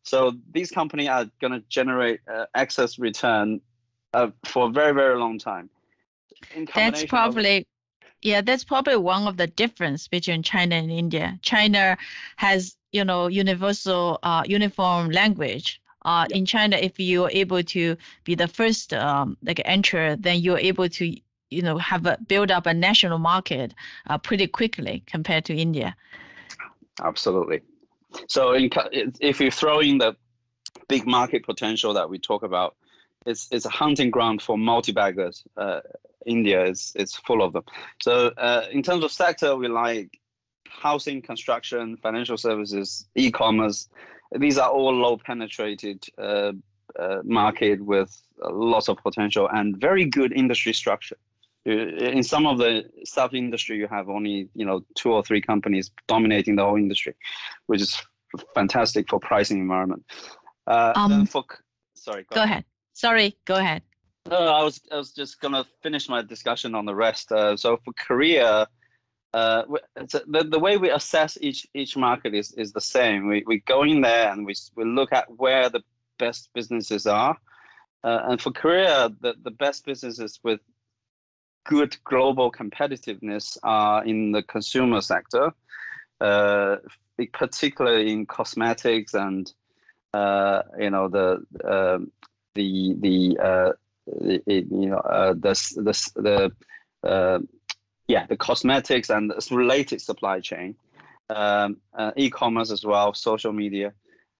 [0.03, 3.61] So these companies are going to generate uh, excess return
[4.13, 5.69] uh, for a very very long time.
[6.75, 7.57] That's probably.
[7.59, 7.65] Of,
[8.21, 11.37] yeah, that's probably one of the difference between China and India.
[11.41, 11.97] China
[12.37, 15.81] has, you know, universal, uh, uniform language.
[16.05, 20.59] Uh, In China, if you're able to be the first um, like enter, then you're
[20.59, 21.15] able to
[21.53, 23.73] you know have a, build up a national market
[24.09, 25.95] uh, pretty quickly compared to India.
[27.01, 27.61] Absolutely.
[28.27, 28.69] So in,
[29.19, 30.15] if you throw in the
[30.87, 32.75] big market potential that we talk about,
[33.25, 35.43] it's it's a hunting ground for multi-baggers.
[35.57, 35.81] Uh,
[36.25, 37.63] India is is full of them.
[38.01, 40.19] So uh, in terms of sector, we like
[40.67, 43.89] housing, construction, financial services, e-commerce.
[44.35, 46.53] These are all low penetrated uh,
[46.99, 48.11] uh market with
[48.51, 51.17] lots of potential and very good industry structure
[51.65, 55.91] in some of the stuff industry you have only you know two or three companies
[56.07, 57.15] dominating the whole industry
[57.67, 58.01] which is
[58.53, 60.03] fantastic for pricing environment
[60.67, 61.43] uh, um, for
[61.95, 62.51] sorry go, go ahead.
[62.51, 62.65] ahead.
[62.93, 63.81] sorry go ahead
[64.29, 67.77] no i was i was just gonna finish my discussion on the rest uh, so
[67.85, 68.67] for korea
[69.33, 69.63] uh,
[69.95, 73.27] the, the way we assess each each market is, is the same.
[73.27, 75.81] We, we go in there and we, we look at where the
[76.19, 77.35] best businesses are.
[78.03, 80.59] Uh, and for Korea, the, the best businesses with
[81.65, 85.53] good global competitiveness are in the consumer sector,
[86.21, 86.77] uh,
[87.33, 89.51] particularly in cosmetics and
[90.13, 91.99] uh, you know the uh,
[92.55, 93.71] the the, uh,
[94.45, 97.39] you know uh, the the the uh,
[98.07, 100.75] yeah the cosmetics and the related supply chain.
[101.29, 103.93] um, uh, e-commerce as well, social media.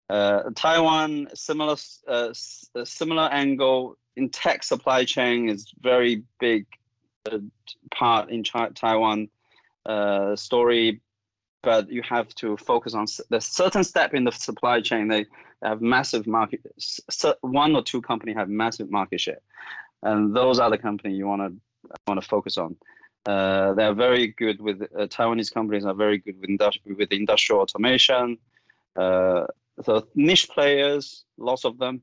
[0.09, 1.75] Uh, Taiwan, similar
[2.07, 6.82] uh, similar angle in tech supply chain is very big uh,
[7.91, 9.29] part in Taiwan
[9.85, 11.01] uh, story,
[11.61, 15.07] but you have to focus on the certain step in the supply chain.
[15.07, 15.25] They
[15.61, 16.61] have massive market.
[17.41, 19.41] One or two company have massive market share,
[20.01, 22.75] and those are the company you want to want to focus on.
[23.25, 27.11] Uh, they are very good with uh, Taiwanese companies are very good with, industri- with
[27.11, 28.37] industrial automation.
[28.97, 29.45] Uh,
[29.81, 32.01] so niche players, lots of them.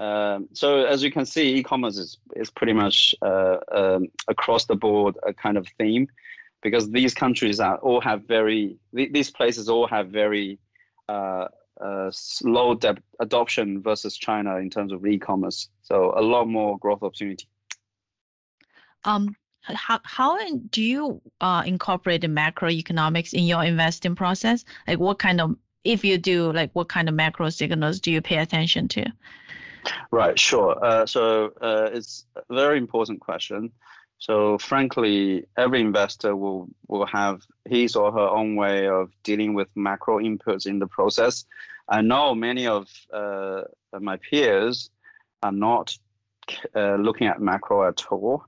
[0.00, 4.74] Um, so as you can see, e-commerce is, is pretty much uh, um, across the
[4.74, 6.08] board a kind of theme,
[6.62, 10.58] because these countries are all have very th- these places all have very
[11.08, 11.48] uh,
[11.86, 15.68] uh, slow de- adoption versus China in terms of e-commerce.
[15.82, 17.46] So a lot more growth opportunity.
[19.04, 20.38] Um, how how
[20.70, 24.64] do you uh, incorporate the macroeconomics in your investing process?
[24.88, 28.22] Like what kind of if you do, like what kind of macro signals do you
[28.22, 29.04] pay attention to?
[30.10, 30.82] Right, sure.
[30.84, 33.72] Uh, so uh, it's a very important question.
[34.18, 39.68] So frankly, every investor will will have his or her own way of dealing with
[39.74, 41.46] macro inputs in the process.
[41.88, 43.62] I know many of uh,
[43.98, 44.90] my peers
[45.42, 45.96] are not
[46.74, 48.44] uh, looking at macro at all.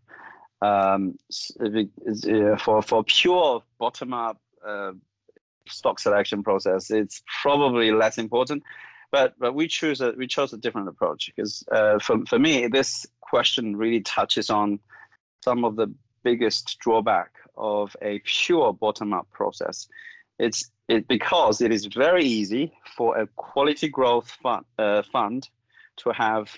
[0.60, 1.18] Um,
[1.58, 4.92] uh, for for pure bottom up uh,
[5.68, 8.62] stock selection process, it's probably less important.
[9.12, 12.66] But but we choose a we chose a different approach because uh, for for me
[12.66, 14.80] this question really touches on
[15.44, 15.92] some of the
[16.24, 19.88] biggest drawback of a pure bottom up process.
[20.38, 25.48] It's it because it is very easy for a quality growth fund, uh, fund
[25.98, 26.50] to have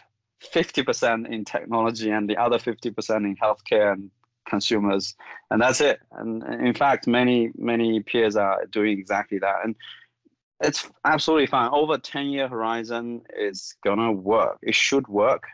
[0.53, 4.11] 50% in technology and the other 50% in healthcare and
[4.47, 5.17] consumers
[5.51, 9.75] and that's it and in fact many many peers are doing exactly that and
[10.61, 11.71] it's absolutely fine.
[11.73, 14.59] Over 10 year horizon it's gonna work.
[14.63, 15.45] It should work.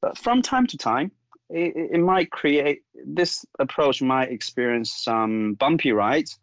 [0.00, 1.12] But from time to time
[1.48, 6.38] it, it might create this approach might experience some bumpy rides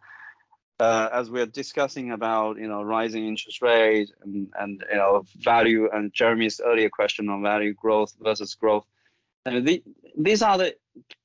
[0.80, 5.90] uh, as we're discussing about you know rising interest rates and, and you know value
[5.92, 8.86] and Jeremy's earlier question on value growth versus growth.
[9.46, 9.84] And the,
[10.18, 10.76] these are the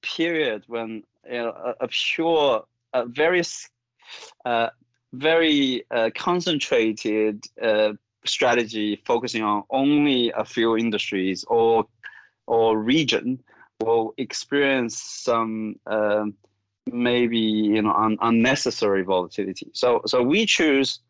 [0.02, 3.42] period when you know, a, a pure, a very,
[4.44, 4.68] uh,
[5.14, 7.92] very uh, concentrated uh,
[8.24, 11.86] strategy focusing on only a few industries or
[12.46, 13.42] or region
[13.80, 16.34] will experience some um,
[16.90, 19.70] maybe you know un- unnecessary volatility.
[19.72, 21.00] So so we choose.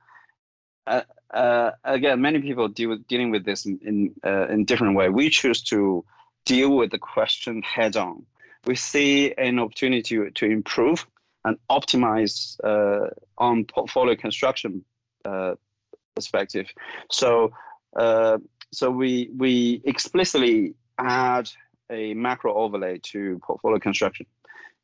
[0.87, 1.01] Uh,
[1.33, 5.09] uh, again, many people deal with dealing with this in in, uh, in different way.
[5.09, 6.05] We choose to
[6.45, 8.27] deal with the question head on.
[8.67, 11.07] We see an opportunity to, to improve
[11.45, 14.85] and optimize uh, on portfolio construction
[15.25, 15.55] uh,
[16.15, 16.67] perspective.
[17.11, 17.53] So,
[17.97, 18.39] uh,
[18.73, 21.51] so we we explicitly add
[21.91, 24.27] a macro overlay to portfolio construction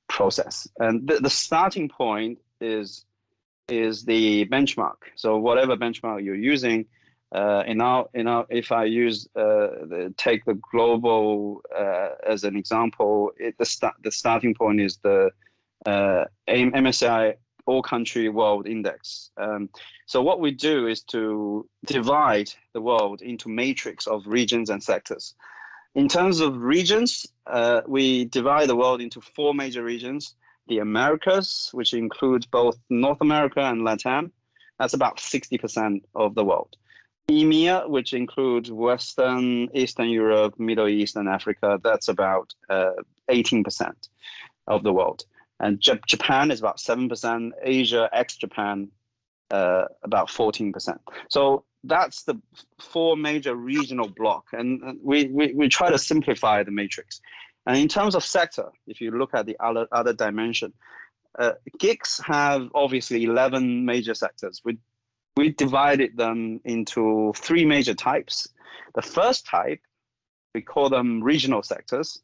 [0.08, 3.04] process, and the, the starting point is
[3.68, 4.96] is the benchmark.
[5.16, 6.86] So whatever benchmark you're using,
[7.32, 12.42] uh, in our, in our, if I use uh, the, take the global uh, as
[12.42, 15.30] an example, it, the start the starting point is the
[15.86, 17.34] uh, MSCI
[17.66, 19.30] All Country World Index.
[19.36, 19.70] Um,
[20.06, 25.34] so what we do is to divide the world into matrix of regions and sectors.
[25.94, 30.34] In terms of regions, uh, we divide the world into four major regions:
[30.68, 34.32] the Americas, which includes both North America and Latin.
[34.78, 36.76] That's about 60% of the world.
[37.30, 42.92] EMEA, which includes Western, Eastern Europe, Middle East, and Africa, that's about uh,
[43.30, 43.92] 18%
[44.66, 45.24] of the world.
[45.60, 48.88] And J- Japan is about 7%, Asia ex Japan,
[49.50, 50.98] uh, about 14%.
[51.28, 52.40] So that's the
[52.80, 54.46] four major regional block.
[54.52, 57.20] And we, we, we try to simplify the matrix.
[57.66, 60.72] And in terms of sector, if you look at the other, other dimension,
[61.38, 64.78] uh, GICS have obviously 11 major sectors with
[65.36, 68.48] we divided them into three major types.
[68.94, 69.80] The first type,
[70.54, 72.20] we call them regional sectors.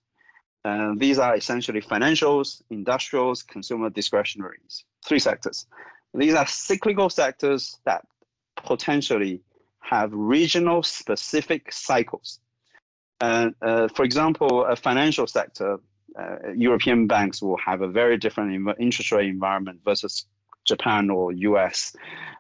[0.67, 5.67] And these are essentially financials, industrials, consumer discretionaries, three sectors.
[6.13, 8.05] These are cyclical sectors that
[8.57, 9.43] potentially
[9.79, 12.41] have regional specific cycles.
[13.21, 15.79] Uh, uh, for example, a financial sector,
[16.19, 20.27] uh, European banks will have a very different interest rate environment versus
[20.65, 21.95] Japan or US.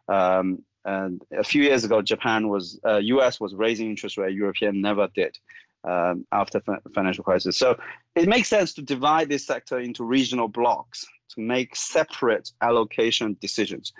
[0.09, 4.81] Um, and a few years ago, Japan was, uh, US was raising interest rate, European
[4.81, 5.39] never did
[5.87, 6.61] um, after
[6.95, 7.57] financial crisis.
[7.57, 7.78] So
[8.14, 13.93] it makes sense to divide this sector into regional blocks to make separate allocation decisions.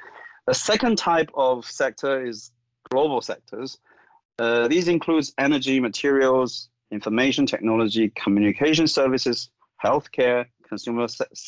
[0.47, 2.53] The second type of sector is
[2.91, 3.79] global sectors.
[4.39, 9.51] Uh, these includes energy, materials, information technology, communication services,
[9.83, 11.07] healthcare, consumer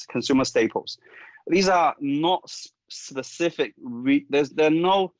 [0.09, 0.99] consumer staples.
[1.47, 2.51] These are not
[2.89, 3.75] specific.
[3.81, 5.13] Re- there's there are no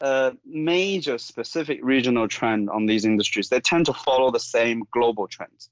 [0.00, 3.48] uh, major specific regional trend on these industries.
[3.48, 5.70] They tend to follow the same global trends.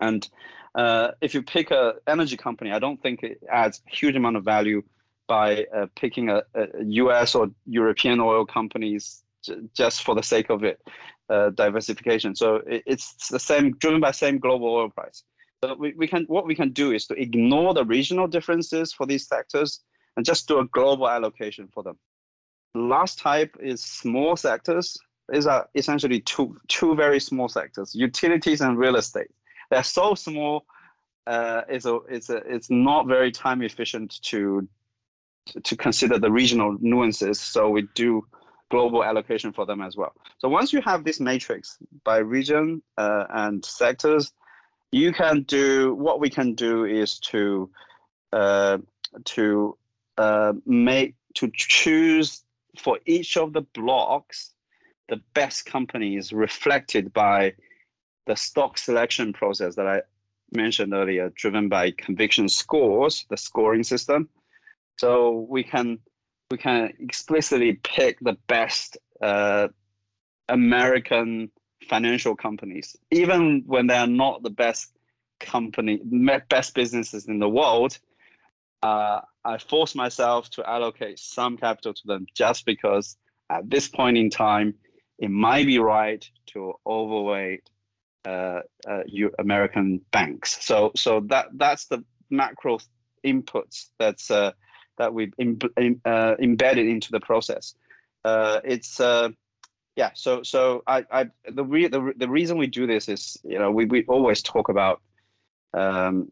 [0.00, 0.28] And
[0.74, 4.36] uh, if you pick a energy company, I don't think it adds a huge amount
[4.36, 4.82] of value
[5.26, 7.34] by uh, picking a, a, U.S.
[7.34, 10.80] or European oil companies j- just for the sake of it,
[11.30, 12.36] uh, diversification.
[12.36, 15.24] So it, it's the same, driven by same global oil price.
[15.78, 19.26] We, we can what we can do is to ignore the regional differences for these
[19.26, 19.80] sectors
[20.16, 21.98] and just do a global allocation for them.
[22.76, 24.98] Last type is small sectors.
[25.30, 29.30] These are essentially two two very small sectors: utilities and real estate.
[29.70, 30.66] They're so small.
[31.26, 34.68] Uh, it's a it's a it's not very time efficient to
[35.64, 37.40] to consider the regional nuances.
[37.40, 38.26] So we do
[38.70, 40.12] global allocation for them as well.
[40.38, 44.32] So once you have this matrix by region uh, and sectors,
[44.92, 47.70] you can do what we can do is to
[48.32, 48.78] uh,
[49.24, 49.78] to
[50.18, 52.42] uh, make to choose
[52.78, 54.52] for each of the blocks
[55.08, 57.54] the best companies reflected by
[58.26, 60.02] the stock selection process that I
[60.52, 64.28] mentioned earlier, driven by conviction scores, the scoring system.
[64.98, 65.98] So we can
[66.50, 69.68] we can explicitly pick the best uh,
[70.48, 71.50] American
[71.88, 74.92] financial companies, even when they are not the best
[75.40, 76.00] company,
[76.48, 77.98] best businesses in the world.
[78.82, 83.16] Uh, I force myself to allocate some capital to them just because
[83.50, 84.74] at this point in time,
[85.18, 87.68] it might be right to overweight
[88.24, 89.02] uh, uh,
[89.38, 90.64] American banks.
[90.64, 92.78] So, so that that's the macro
[93.24, 94.52] inputs that's uh,
[94.98, 97.74] that we've Im- Im- uh, embedded into the process.
[98.24, 99.28] Uh, it's uh,
[99.94, 100.10] yeah.
[100.14, 103.70] So so I, I the, re- the the reason we do this is you know
[103.70, 105.00] we we always talk about
[105.72, 106.30] um,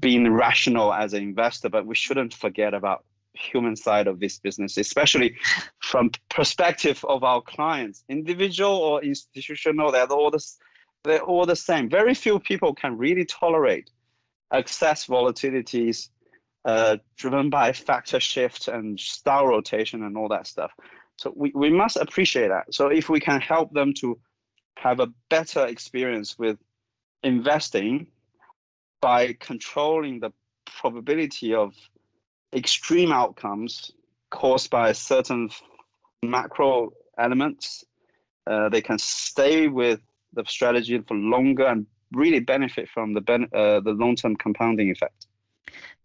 [0.00, 4.76] being rational as an investor, but we shouldn't forget about human side of this business,
[4.76, 5.36] especially
[5.78, 9.92] from perspective of our clients, individual or institutional.
[9.92, 10.44] They're all the
[11.04, 11.88] they're all the same.
[11.88, 13.90] Very few people can really tolerate
[14.52, 16.08] excess volatilities
[16.64, 20.72] uh, driven by factor shift and style rotation and all that stuff.
[21.16, 22.72] So we, we must appreciate that.
[22.74, 24.18] So if we can help them to
[24.76, 26.58] have a better experience with
[27.22, 28.08] investing
[29.00, 30.32] by controlling the
[30.66, 31.74] probability of
[32.54, 33.90] extreme outcomes
[34.30, 35.50] caused by certain
[36.22, 37.84] macro elements,
[38.46, 40.00] uh, they can stay with
[40.32, 45.17] the strategy for longer and really benefit from the ben- uh, the long-term compounding effect.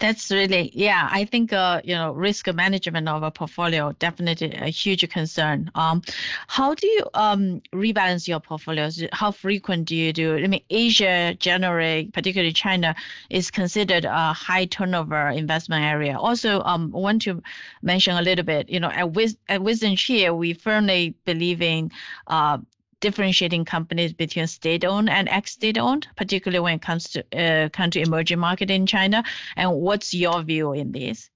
[0.03, 4.67] That's really, yeah, I think, uh, you know, risk management of a portfolio, definitely a
[4.67, 5.71] huge concern.
[5.75, 6.01] Um,
[6.47, 9.01] how do you um, rebalance your portfolios?
[9.13, 10.35] How frequent do you do?
[10.35, 12.95] I mean, Asia generally, particularly China,
[13.29, 16.19] is considered a high turnover investment area.
[16.19, 17.41] Also, um, I want to
[17.81, 21.91] mention a little bit, you know, at, Wis- at WisdomTree, we firmly believe in
[22.27, 22.57] uh,
[23.03, 28.71] differentiating companies between state-owned and ex-state-owned, particularly when it comes to uh, to emerging market
[28.71, 29.23] in China.
[29.55, 31.29] And what's your view in this?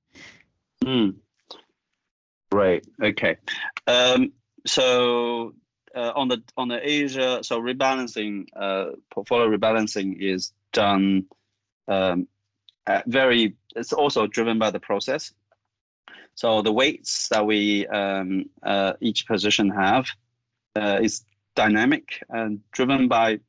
[0.84, 1.16] Mm.
[2.52, 2.84] Right.
[3.04, 3.36] Okay.
[3.86, 4.32] Um,
[4.66, 5.54] so
[5.94, 11.26] uh, on the on the Asia, so rebalancing, uh, portfolio rebalancing is done
[11.90, 12.28] um,
[13.06, 13.56] very.
[13.76, 15.34] It's also driven by the process.
[16.36, 20.06] So the weights that we um, uh, each position have
[20.76, 21.26] uh, is
[21.58, 23.40] dynamic and driven by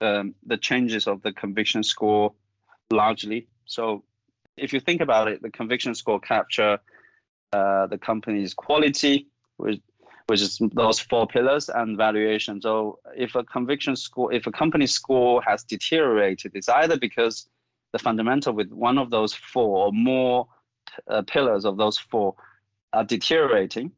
[0.00, 2.32] um, the changes of the conviction score
[2.90, 3.48] largely.
[3.64, 4.04] So
[4.56, 6.78] if you think about it, the conviction score capture
[7.52, 9.80] uh, the company's quality, which,
[10.28, 12.60] which is those four pillars, and valuation.
[12.60, 17.48] So if a conviction score, if a company score has deteriorated, it's either because
[17.92, 20.46] the fundamental with one of those four or more
[21.08, 22.34] uh, pillars of those four
[22.92, 23.90] are deteriorating,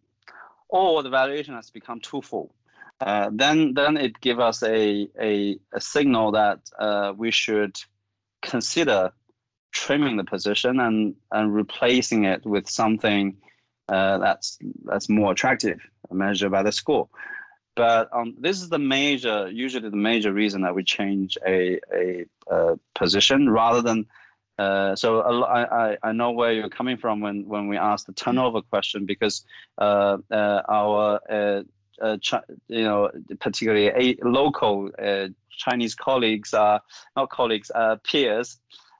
[0.68, 2.54] or the valuation has become too full.
[3.00, 7.78] Uh, then then it gives us a, a, a signal that uh, we should
[8.42, 9.12] consider
[9.72, 13.36] trimming the position and, and replacing it with something
[13.88, 15.78] uh, that's that's more attractive,
[16.10, 17.08] measured by the score.
[17.76, 22.24] But um, this is the major, usually the major reason that we change a, a,
[22.48, 24.06] a position rather than.
[24.58, 28.12] Uh, so I, I, I know where you're coming from when, when we ask the
[28.12, 29.44] turnover question because
[29.78, 31.20] uh, uh, our
[32.00, 36.78] uh, uh, you know, particularly a local uh, Chinese colleagues, uh,
[37.16, 38.58] not colleagues, uh, peers,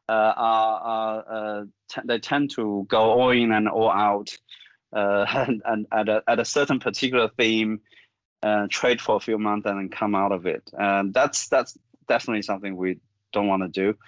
[0.09, 4.37] are, are t- they tend to go all in and all out,
[4.93, 7.81] and, and at a at a certain particular theme,
[8.43, 10.63] uh, trade for a few months and then come out of it.
[10.79, 11.77] And that's that's
[12.07, 12.99] definitely something we
[13.33, 13.99] don't want to do.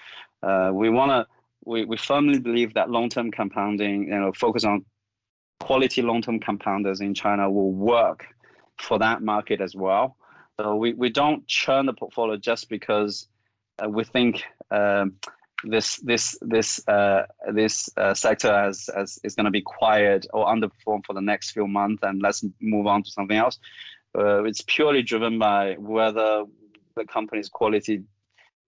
[0.43, 1.27] Uh, we want to
[1.65, 4.85] we, we firmly believe that long-term compounding, you know, focus on
[5.61, 8.27] quality long-term compounders in China will work
[8.81, 10.17] for that market as well.
[10.59, 13.27] So we, we don't churn the portfolio just because
[13.83, 15.15] uh, we think um,
[15.65, 17.23] this this this uh,
[17.53, 21.53] this uh, sector as as is going to be quiet or underperform for the next
[21.53, 23.59] few months, and let's move on to something else.
[24.19, 26.45] Uh, it's purely driven by whether
[26.97, 28.03] the company's quality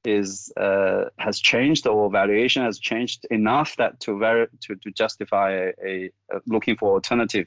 [0.04, 5.52] is uh, has changed or valuation has changed enough that to ver- to, to justify
[5.52, 7.46] a, a, a, looking for alternative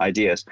[0.00, 0.44] ideas.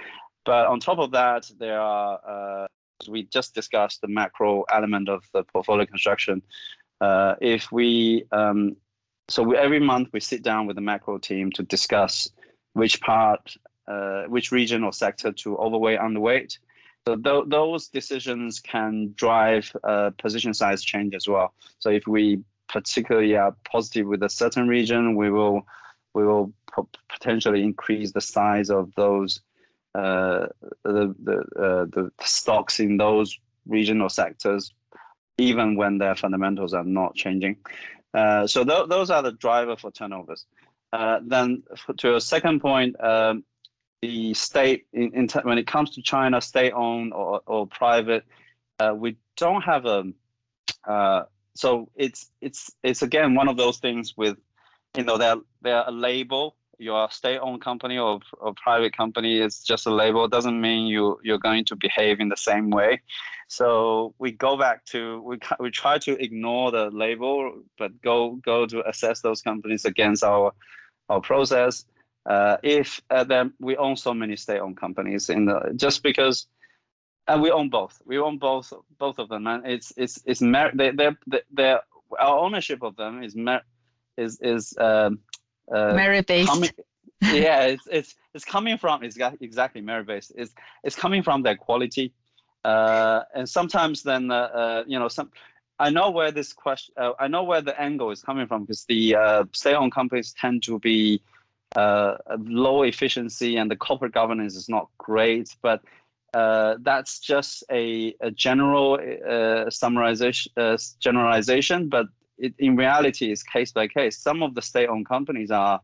[0.44, 2.66] But on top of that, there are uh,
[3.08, 6.42] we just discussed the macro element of the portfolio construction.
[7.00, 8.76] Uh, if we um,
[9.28, 12.28] so we, every month we sit down with the macro team to discuss
[12.72, 13.54] which part,
[13.86, 16.58] uh, which region or sector to overweight, underweight,
[17.06, 21.54] so th- those decisions can drive uh, position size change as well.
[21.78, 25.62] So if we particularly are positive with a certain region, we will
[26.14, 26.52] we will
[27.08, 29.40] potentially increase the size of those
[29.94, 30.46] uh,
[30.84, 34.72] the the, uh, the stocks in those regional sectors,
[35.38, 37.56] even when their fundamentals are not changing.
[38.12, 40.46] Uh, so th- those are the driver for turnovers.
[40.92, 41.62] Uh, then
[41.98, 43.44] to a second point, um,
[44.02, 48.24] the state in, in when it comes to China, state-owned or, or private,
[48.80, 50.04] uh, we don't have a.
[50.86, 51.24] Uh,
[51.54, 54.38] so it's it's it's again one of those things with,
[54.96, 56.56] you know, they're they're a label.
[56.80, 59.38] You're a state-owned company or a private company.
[59.38, 60.24] It's just a label.
[60.24, 63.02] It doesn't mean you you're going to behave in the same way.
[63.48, 68.64] So we go back to we we try to ignore the label, but go go
[68.66, 70.52] to assess those companies against our
[71.10, 71.84] our process.
[72.24, 76.46] Uh, if uh, then we own so many state-owned companies in the just because
[77.26, 80.72] and we own both we own both both of them and it's it's it's mer-
[80.74, 81.10] they they
[81.52, 81.76] they
[82.18, 83.62] our ownership of them is mer-
[84.16, 85.20] is is um,
[85.72, 86.70] uh, merit based coming,
[87.22, 90.54] yeah it's it's it's coming from it's exactly merit based it's
[90.84, 92.12] it's coming from their quality
[92.64, 95.30] uh, and sometimes then uh, uh, you know some
[95.78, 98.84] I know where this question uh, I know where the angle is coming from because
[98.84, 101.22] the uh, state-owned companies tend to be
[101.76, 105.56] uh, low efficiency and the corporate governance is not great.
[105.62, 105.82] But
[106.34, 111.88] uh, that's just a, a general uh, summarization, uh, generalization.
[111.88, 112.06] But
[112.40, 114.18] it, in reality, it's case by case.
[114.18, 115.80] Some of the state-owned companies are,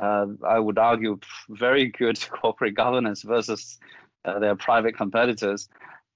[0.00, 3.78] uh, I would argue, very good corporate governance versus
[4.24, 5.68] uh, their private competitors.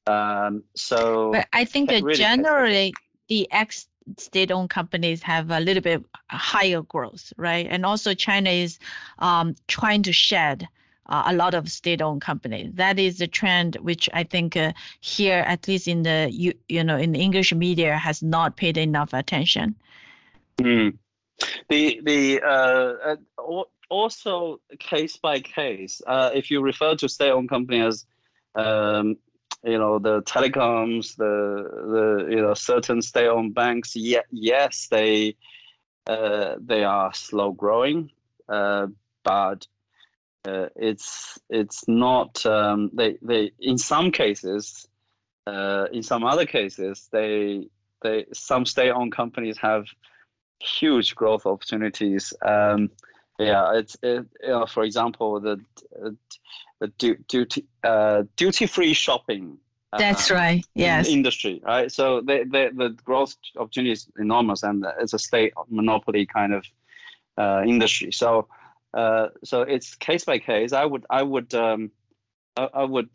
[0.07, 2.95] Um, so, but I think that really generally
[3.29, 3.87] the ex
[4.19, 7.67] state-owned companies have a little bit higher growth, right?
[7.69, 8.79] And also China is
[9.19, 10.69] um, trying to shed
[11.07, 12.71] uh, a lot of state-owned companies.
[12.75, 16.85] That is the trend which I think uh, here, at least in the you, you
[16.85, 19.75] know in the English media, has not paid enough attention.
[20.59, 20.99] Mm.
[21.69, 23.17] The the uh,
[23.49, 26.01] uh also case by case.
[26.07, 28.07] Uh, if you refer to state-owned companies
[28.55, 29.17] um,
[29.63, 35.37] you know the telecoms the the you know certain state-owned banks yeah, yes they
[36.07, 38.11] uh, they are slow growing
[38.47, 39.67] but
[40.47, 44.87] uh, it's it's not um, they they in some cases
[45.47, 47.69] uh, in some other cases they
[48.03, 49.85] they some state-owned companies have
[50.61, 52.91] huge growth opportunities um,
[53.39, 55.61] yeah it's it, you know, for example the
[56.81, 59.59] the duty uh, duty free shopping.
[59.93, 60.65] Uh, That's right.
[60.75, 61.09] Yes.
[61.09, 61.91] Industry, right?
[61.91, 66.65] So the, the the growth opportunity is enormous, and it's a state monopoly kind of
[67.39, 68.13] uh, industry.
[68.13, 68.49] So
[68.95, 70.73] uh, so it's case by case.
[70.73, 71.91] I would I would um,
[72.57, 73.11] I, I would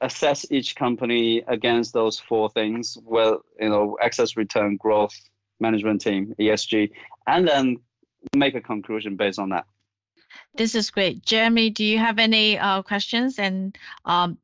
[0.00, 2.98] assess each company against those four things.
[3.02, 5.14] Well, you know, excess return, growth,
[5.60, 6.90] management team, ESG,
[7.26, 7.76] and then
[8.34, 9.66] make a conclusion based on that.
[10.56, 11.22] This is great.
[11.24, 13.38] Jeremy, do you have any uh, questions?
[13.38, 14.38] And um,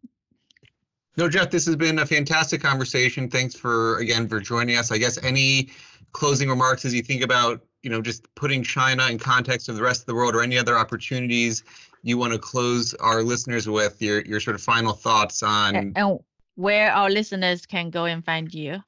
[1.17, 3.29] no, Jeff, this has been a fantastic conversation.
[3.29, 4.93] Thanks for again for joining us.
[4.93, 5.71] I guess any
[6.13, 9.83] closing remarks as you think about you know just putting China in context of the
[9.83, 11.65] rest of the world or any other opportunities
[12.03, 16.21] you want to close our listeners with your your sort of final thoughts on and
[16.55, 18.83] where our listeners can go and find you.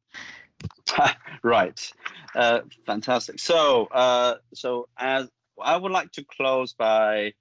[1.42, 1.92] right,
[2.34, 3.38] uh, fantastic.
[3.38, 5.28] So uh, so as
[5.60, 7.32] I would like to close by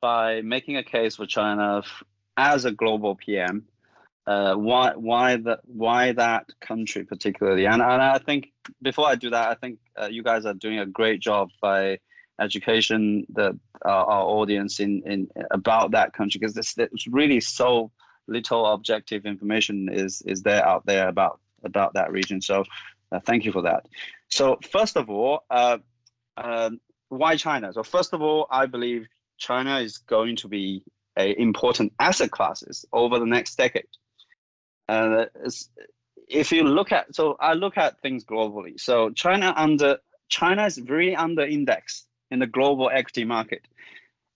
[0.00, 1.82] by making a case for China
[2.36, 3.66] as a global PM.
[4.26, 7.66] Uh, why why the why that country particularly?
[7.66, 8.52] And and I think
[8.82, 11.98] before I do that, I think uh, you guys are doing a great job by
[12.40, 17.90] education the uh, our audience in in about that country because there's really so
[18.26, 22.40] little objective information is is there out there about about that region.
[22.40, 22.64] So
[23.12, 23.86] uh, thank you for that.
[24.28, 25.78] So first of all, uh,
[26.36, 27.72] um, why China?
[27.72, 29.06] So first of all, I believe
[29.38, 30.82] China is going to be
[31.16, 33.86] a important asset classes over the next decade.
[34.88, 35.26] Uh,
[36.28, 38.80] if you look at, so I look at things globally.
[38.80, 43.66] So China under China is very under indexed in the global equity market.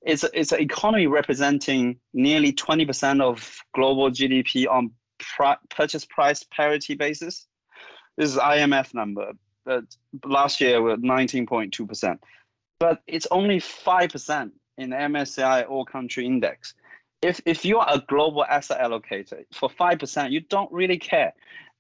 [0.03, 4.93] It's it's an economy representing nearly 20% of global GDP on
[5.69, 7.47] purchase price parity basis.
[8.17, 9.33] This is IMF number,
[9.65, 9.85] but
[10.25, 12.19] last year we are 19.2%.
[12.79, 16.75] But it's only 5% in MSCI All Country Index.
[17.23, 21.35] If, if you are a global asset allocator, for 5%, you don't really care.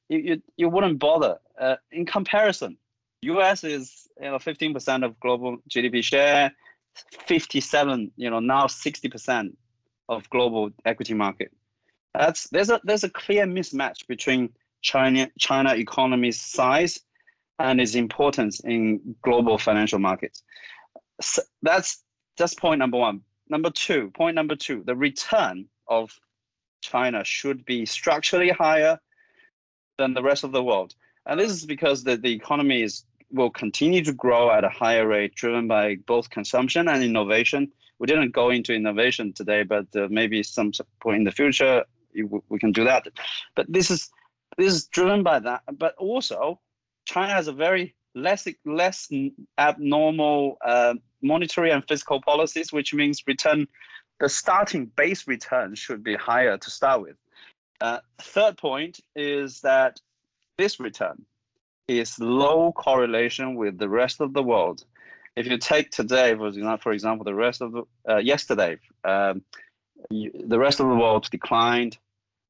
[0.08, 1.38] You, you, you wouldn't bother.
[1.58, 2.76] Uh, in comparison,
[3.22, 6.52] US is you know 15% of global GDP share,
[7.26, 9.52] 57, you know, now 60%
[10.08, 11.52] of global equity market.
[12.14, 14.50] That's there's a there's a clear mismatch between
[14.82, 16.98] China China economy's size
[17.60, 20.42] and its importance in global financial markets.
[21.20, 22.02] So that's
[22.36, 23.20] that's point number one.
[23.50, 26.16] Number two, point number two, the return of
[26.80, 28.98] China should be structurally higher
[29.98, 30.94] than the rest of the world.
[31.26, 35.06] And this is because the, the economy is will continue to grow at a higher
[35.06, 37.70] rate, driven by both consumption and innovation.
[37.98, 41.84] We didn't go into innovation today, but uh, maybe some point in the future
[42.48, 43.06] we can do that.
[43.54, 44.10] But this is
[44.56, 45.62] this is driven by that.
[45.78, 46.60] But also,
[47.04, 49.08] China has a very less less
[49.58, 53.66] abnormal uh, monetary and fiscal policies, which means return
[54.20, 57.16] the starting base return should be higher to start with.
[57.80, 59.98] Uh, third point is that
[60.58, 61.24] this return
[61.88, 64.84] is low correlation with the rest of the world.
[65.36, 69.42] If you take today, for example, the rest of the uh, yesterday, um,
[70.10, 71.98] you, the rest of the world declined.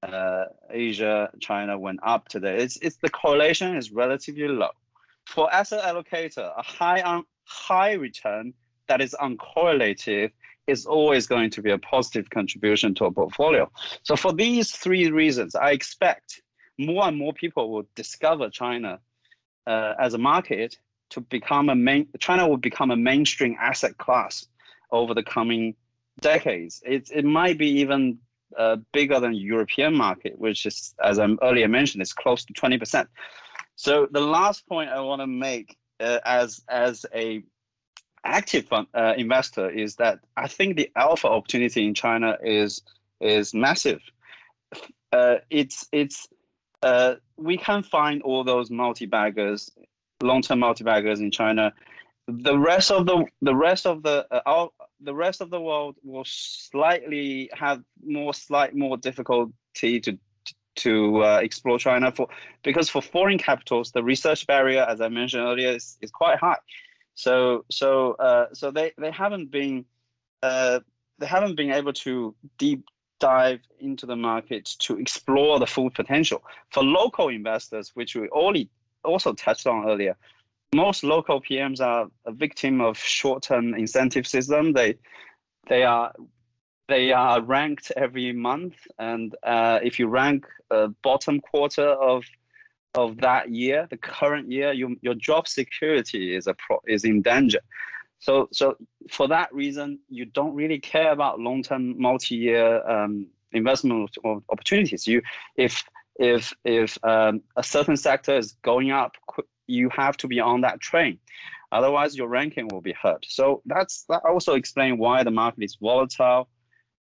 [0.03, 2.57] Uh, Asia, China went up today.
[2.57, 4.71] It's, it's the correlation is relatively low.
[5.27, 7.03] For asset allocator, a high
[7.51, 8.55] high return
[8.89, 10.31] that is uncorrelated
[10.67, 13.71] is always going to be a positive contribution to a portfolio.
[14.03, 16.43] So for these three reasons, I expect
[16.79, 19.01] more and more people will discover China
[19.67, 20.79] uh, as a market
[21.11, 22.09] to become a main.
[22.19, 24.47] China will become a mainstream asset class
[24.91, 25.75] over the coming
[26.21, 26.83] decades.
[26.85, 28.19] It, it might be even
[28.57, 33.07] uh, bigger than European market, which is, as I earlier mentioned, is close to 20%.
[33.77, 37.43] So the last point I want to make uh, as as a
[38.25, 42.83] active fund, uh, investor is that I think the alpha opportunity in China is
[43.21, 44.01] is massive.
[45.13, 46.29] Uh, it's it's
[46.83, 49.71] uh, we can find all those multi-baggers,
[50.23, 51.73] long-term multi-baggers in China.
[52.27, 54.71] The rest of the the rest of the uh, our,
[55.01, 60.19] the rest of the world will slightly have more slight more difficulty to
[60.81, 62.29] to uh, explore China for
[62.63, 66.59] because for foreign capitals the research barrier, as I mentioned earlier, is, is quite high.
[67.15, 69.85] So so uh, so they they haven't been
[70.43, 70.81] uh,
[71.19, 72.85] they haven't been able to deep
[73.19, 76.43] dive into the market to explore the full potential.
[76.71, 78.71] For local investors, which we only
[79.05, 80.17] also touched on earlier,
[80.75, 84.73] most local PMs are a victim of short-term incentive system.
[84.73, 84.97] They
[85.69, 86.13] they are
[86.91, 92.25] they are ranked every month, and uh, if you rank a bottom quarter of
[92.95, 97.23] of that year, the current year, you, your job security is a pro, is in
[97.23, 97.61] danger.
[98.19, 98.77] So so
[99.11, 104.11] for that reason, you don't really care about long-term, multi-year um, investment
[104.49, 105.07] opportunities.
[105.07, 105.23] You
[105.57, 105.85] if
[106.19, 109.13] if if um, a certain sector is going up
[109.71, 111.19] you have to be on that train.
[111.73, 113.25] Otherwise, your ranking will be hurt.
[113.29, 116.49] So that's that also explains why the market is volatile,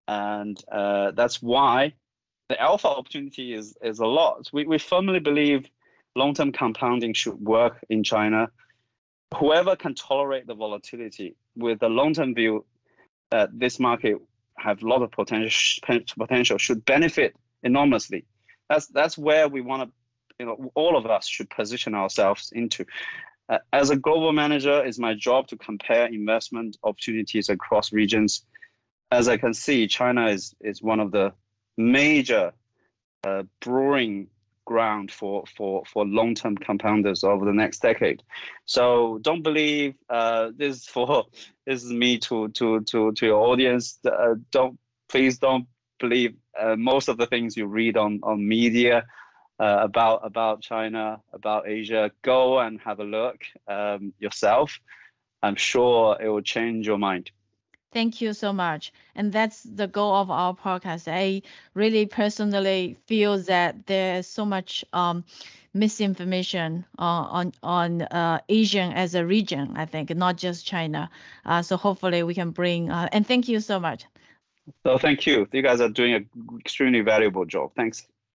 [0.07, 1.93] and uh, that's why
[2.49, 4.49] the alpha opportunity is is a lot.
[4.53, 5.69] We we firmly believe
[6.15, 8.49] long-term compounding should work in China.
[9.37, 12.65] Whoever can tolerate the volatility with the long-term view
[13.31, 14.17] that this market
[14.57, 15.83] have a lot of potential
[16.17, 18.25] potential should benefit enormously.
[18.69, 19.89] That's that's where we want to
[20.39, 22.85] you know all of us should position ourselves into.
[23.49, 28.43] Uh, as a global manager, it's my job to compare investment opportunities across regions.
[29.11, 31.33] As I can see, China is is one of the
[31.77, 32.53] major
[33.23, 34.27] uh, brewing
[34.65, 38.21] ground for for for long-term compounders over the next decade.
[38.65, 41.25] So don't believe uh, this is for
[41.65, 43.97] this is me to to to to your audience.
[44.05, 44.77] Uh, don't
[45.09, 45.67] please don't
[45.99, 49.05] believe uh, most of the things you read on on media
[49.59, 54.79] uh, about about China, about Asia, go and have a look um, yourself.
[55.41, 57.31] I'm sure it will change your mind.
[57.91, 58.91] Thank you so much.
[59.15, 61.07] And that's the goal of our podcast.
[61.07, 61.41] I
[61.73, 65.23] really personally feel that there's so much um,
[65.73, 69.73] misinformation uh, on on uh, Asian as a region.
[69.77, 71.09] I think not just China.
[71.45, 72.89] Uh, so hopefully we can bring.
[72.89, 74.05] Uh, and thank you so much.
[74.85, 75.47] So thank you.
[75.51, 76.29] You guys are doing an
[76.59, 77.71] extremely valuable job.
[77.75, 78.07] Thanks.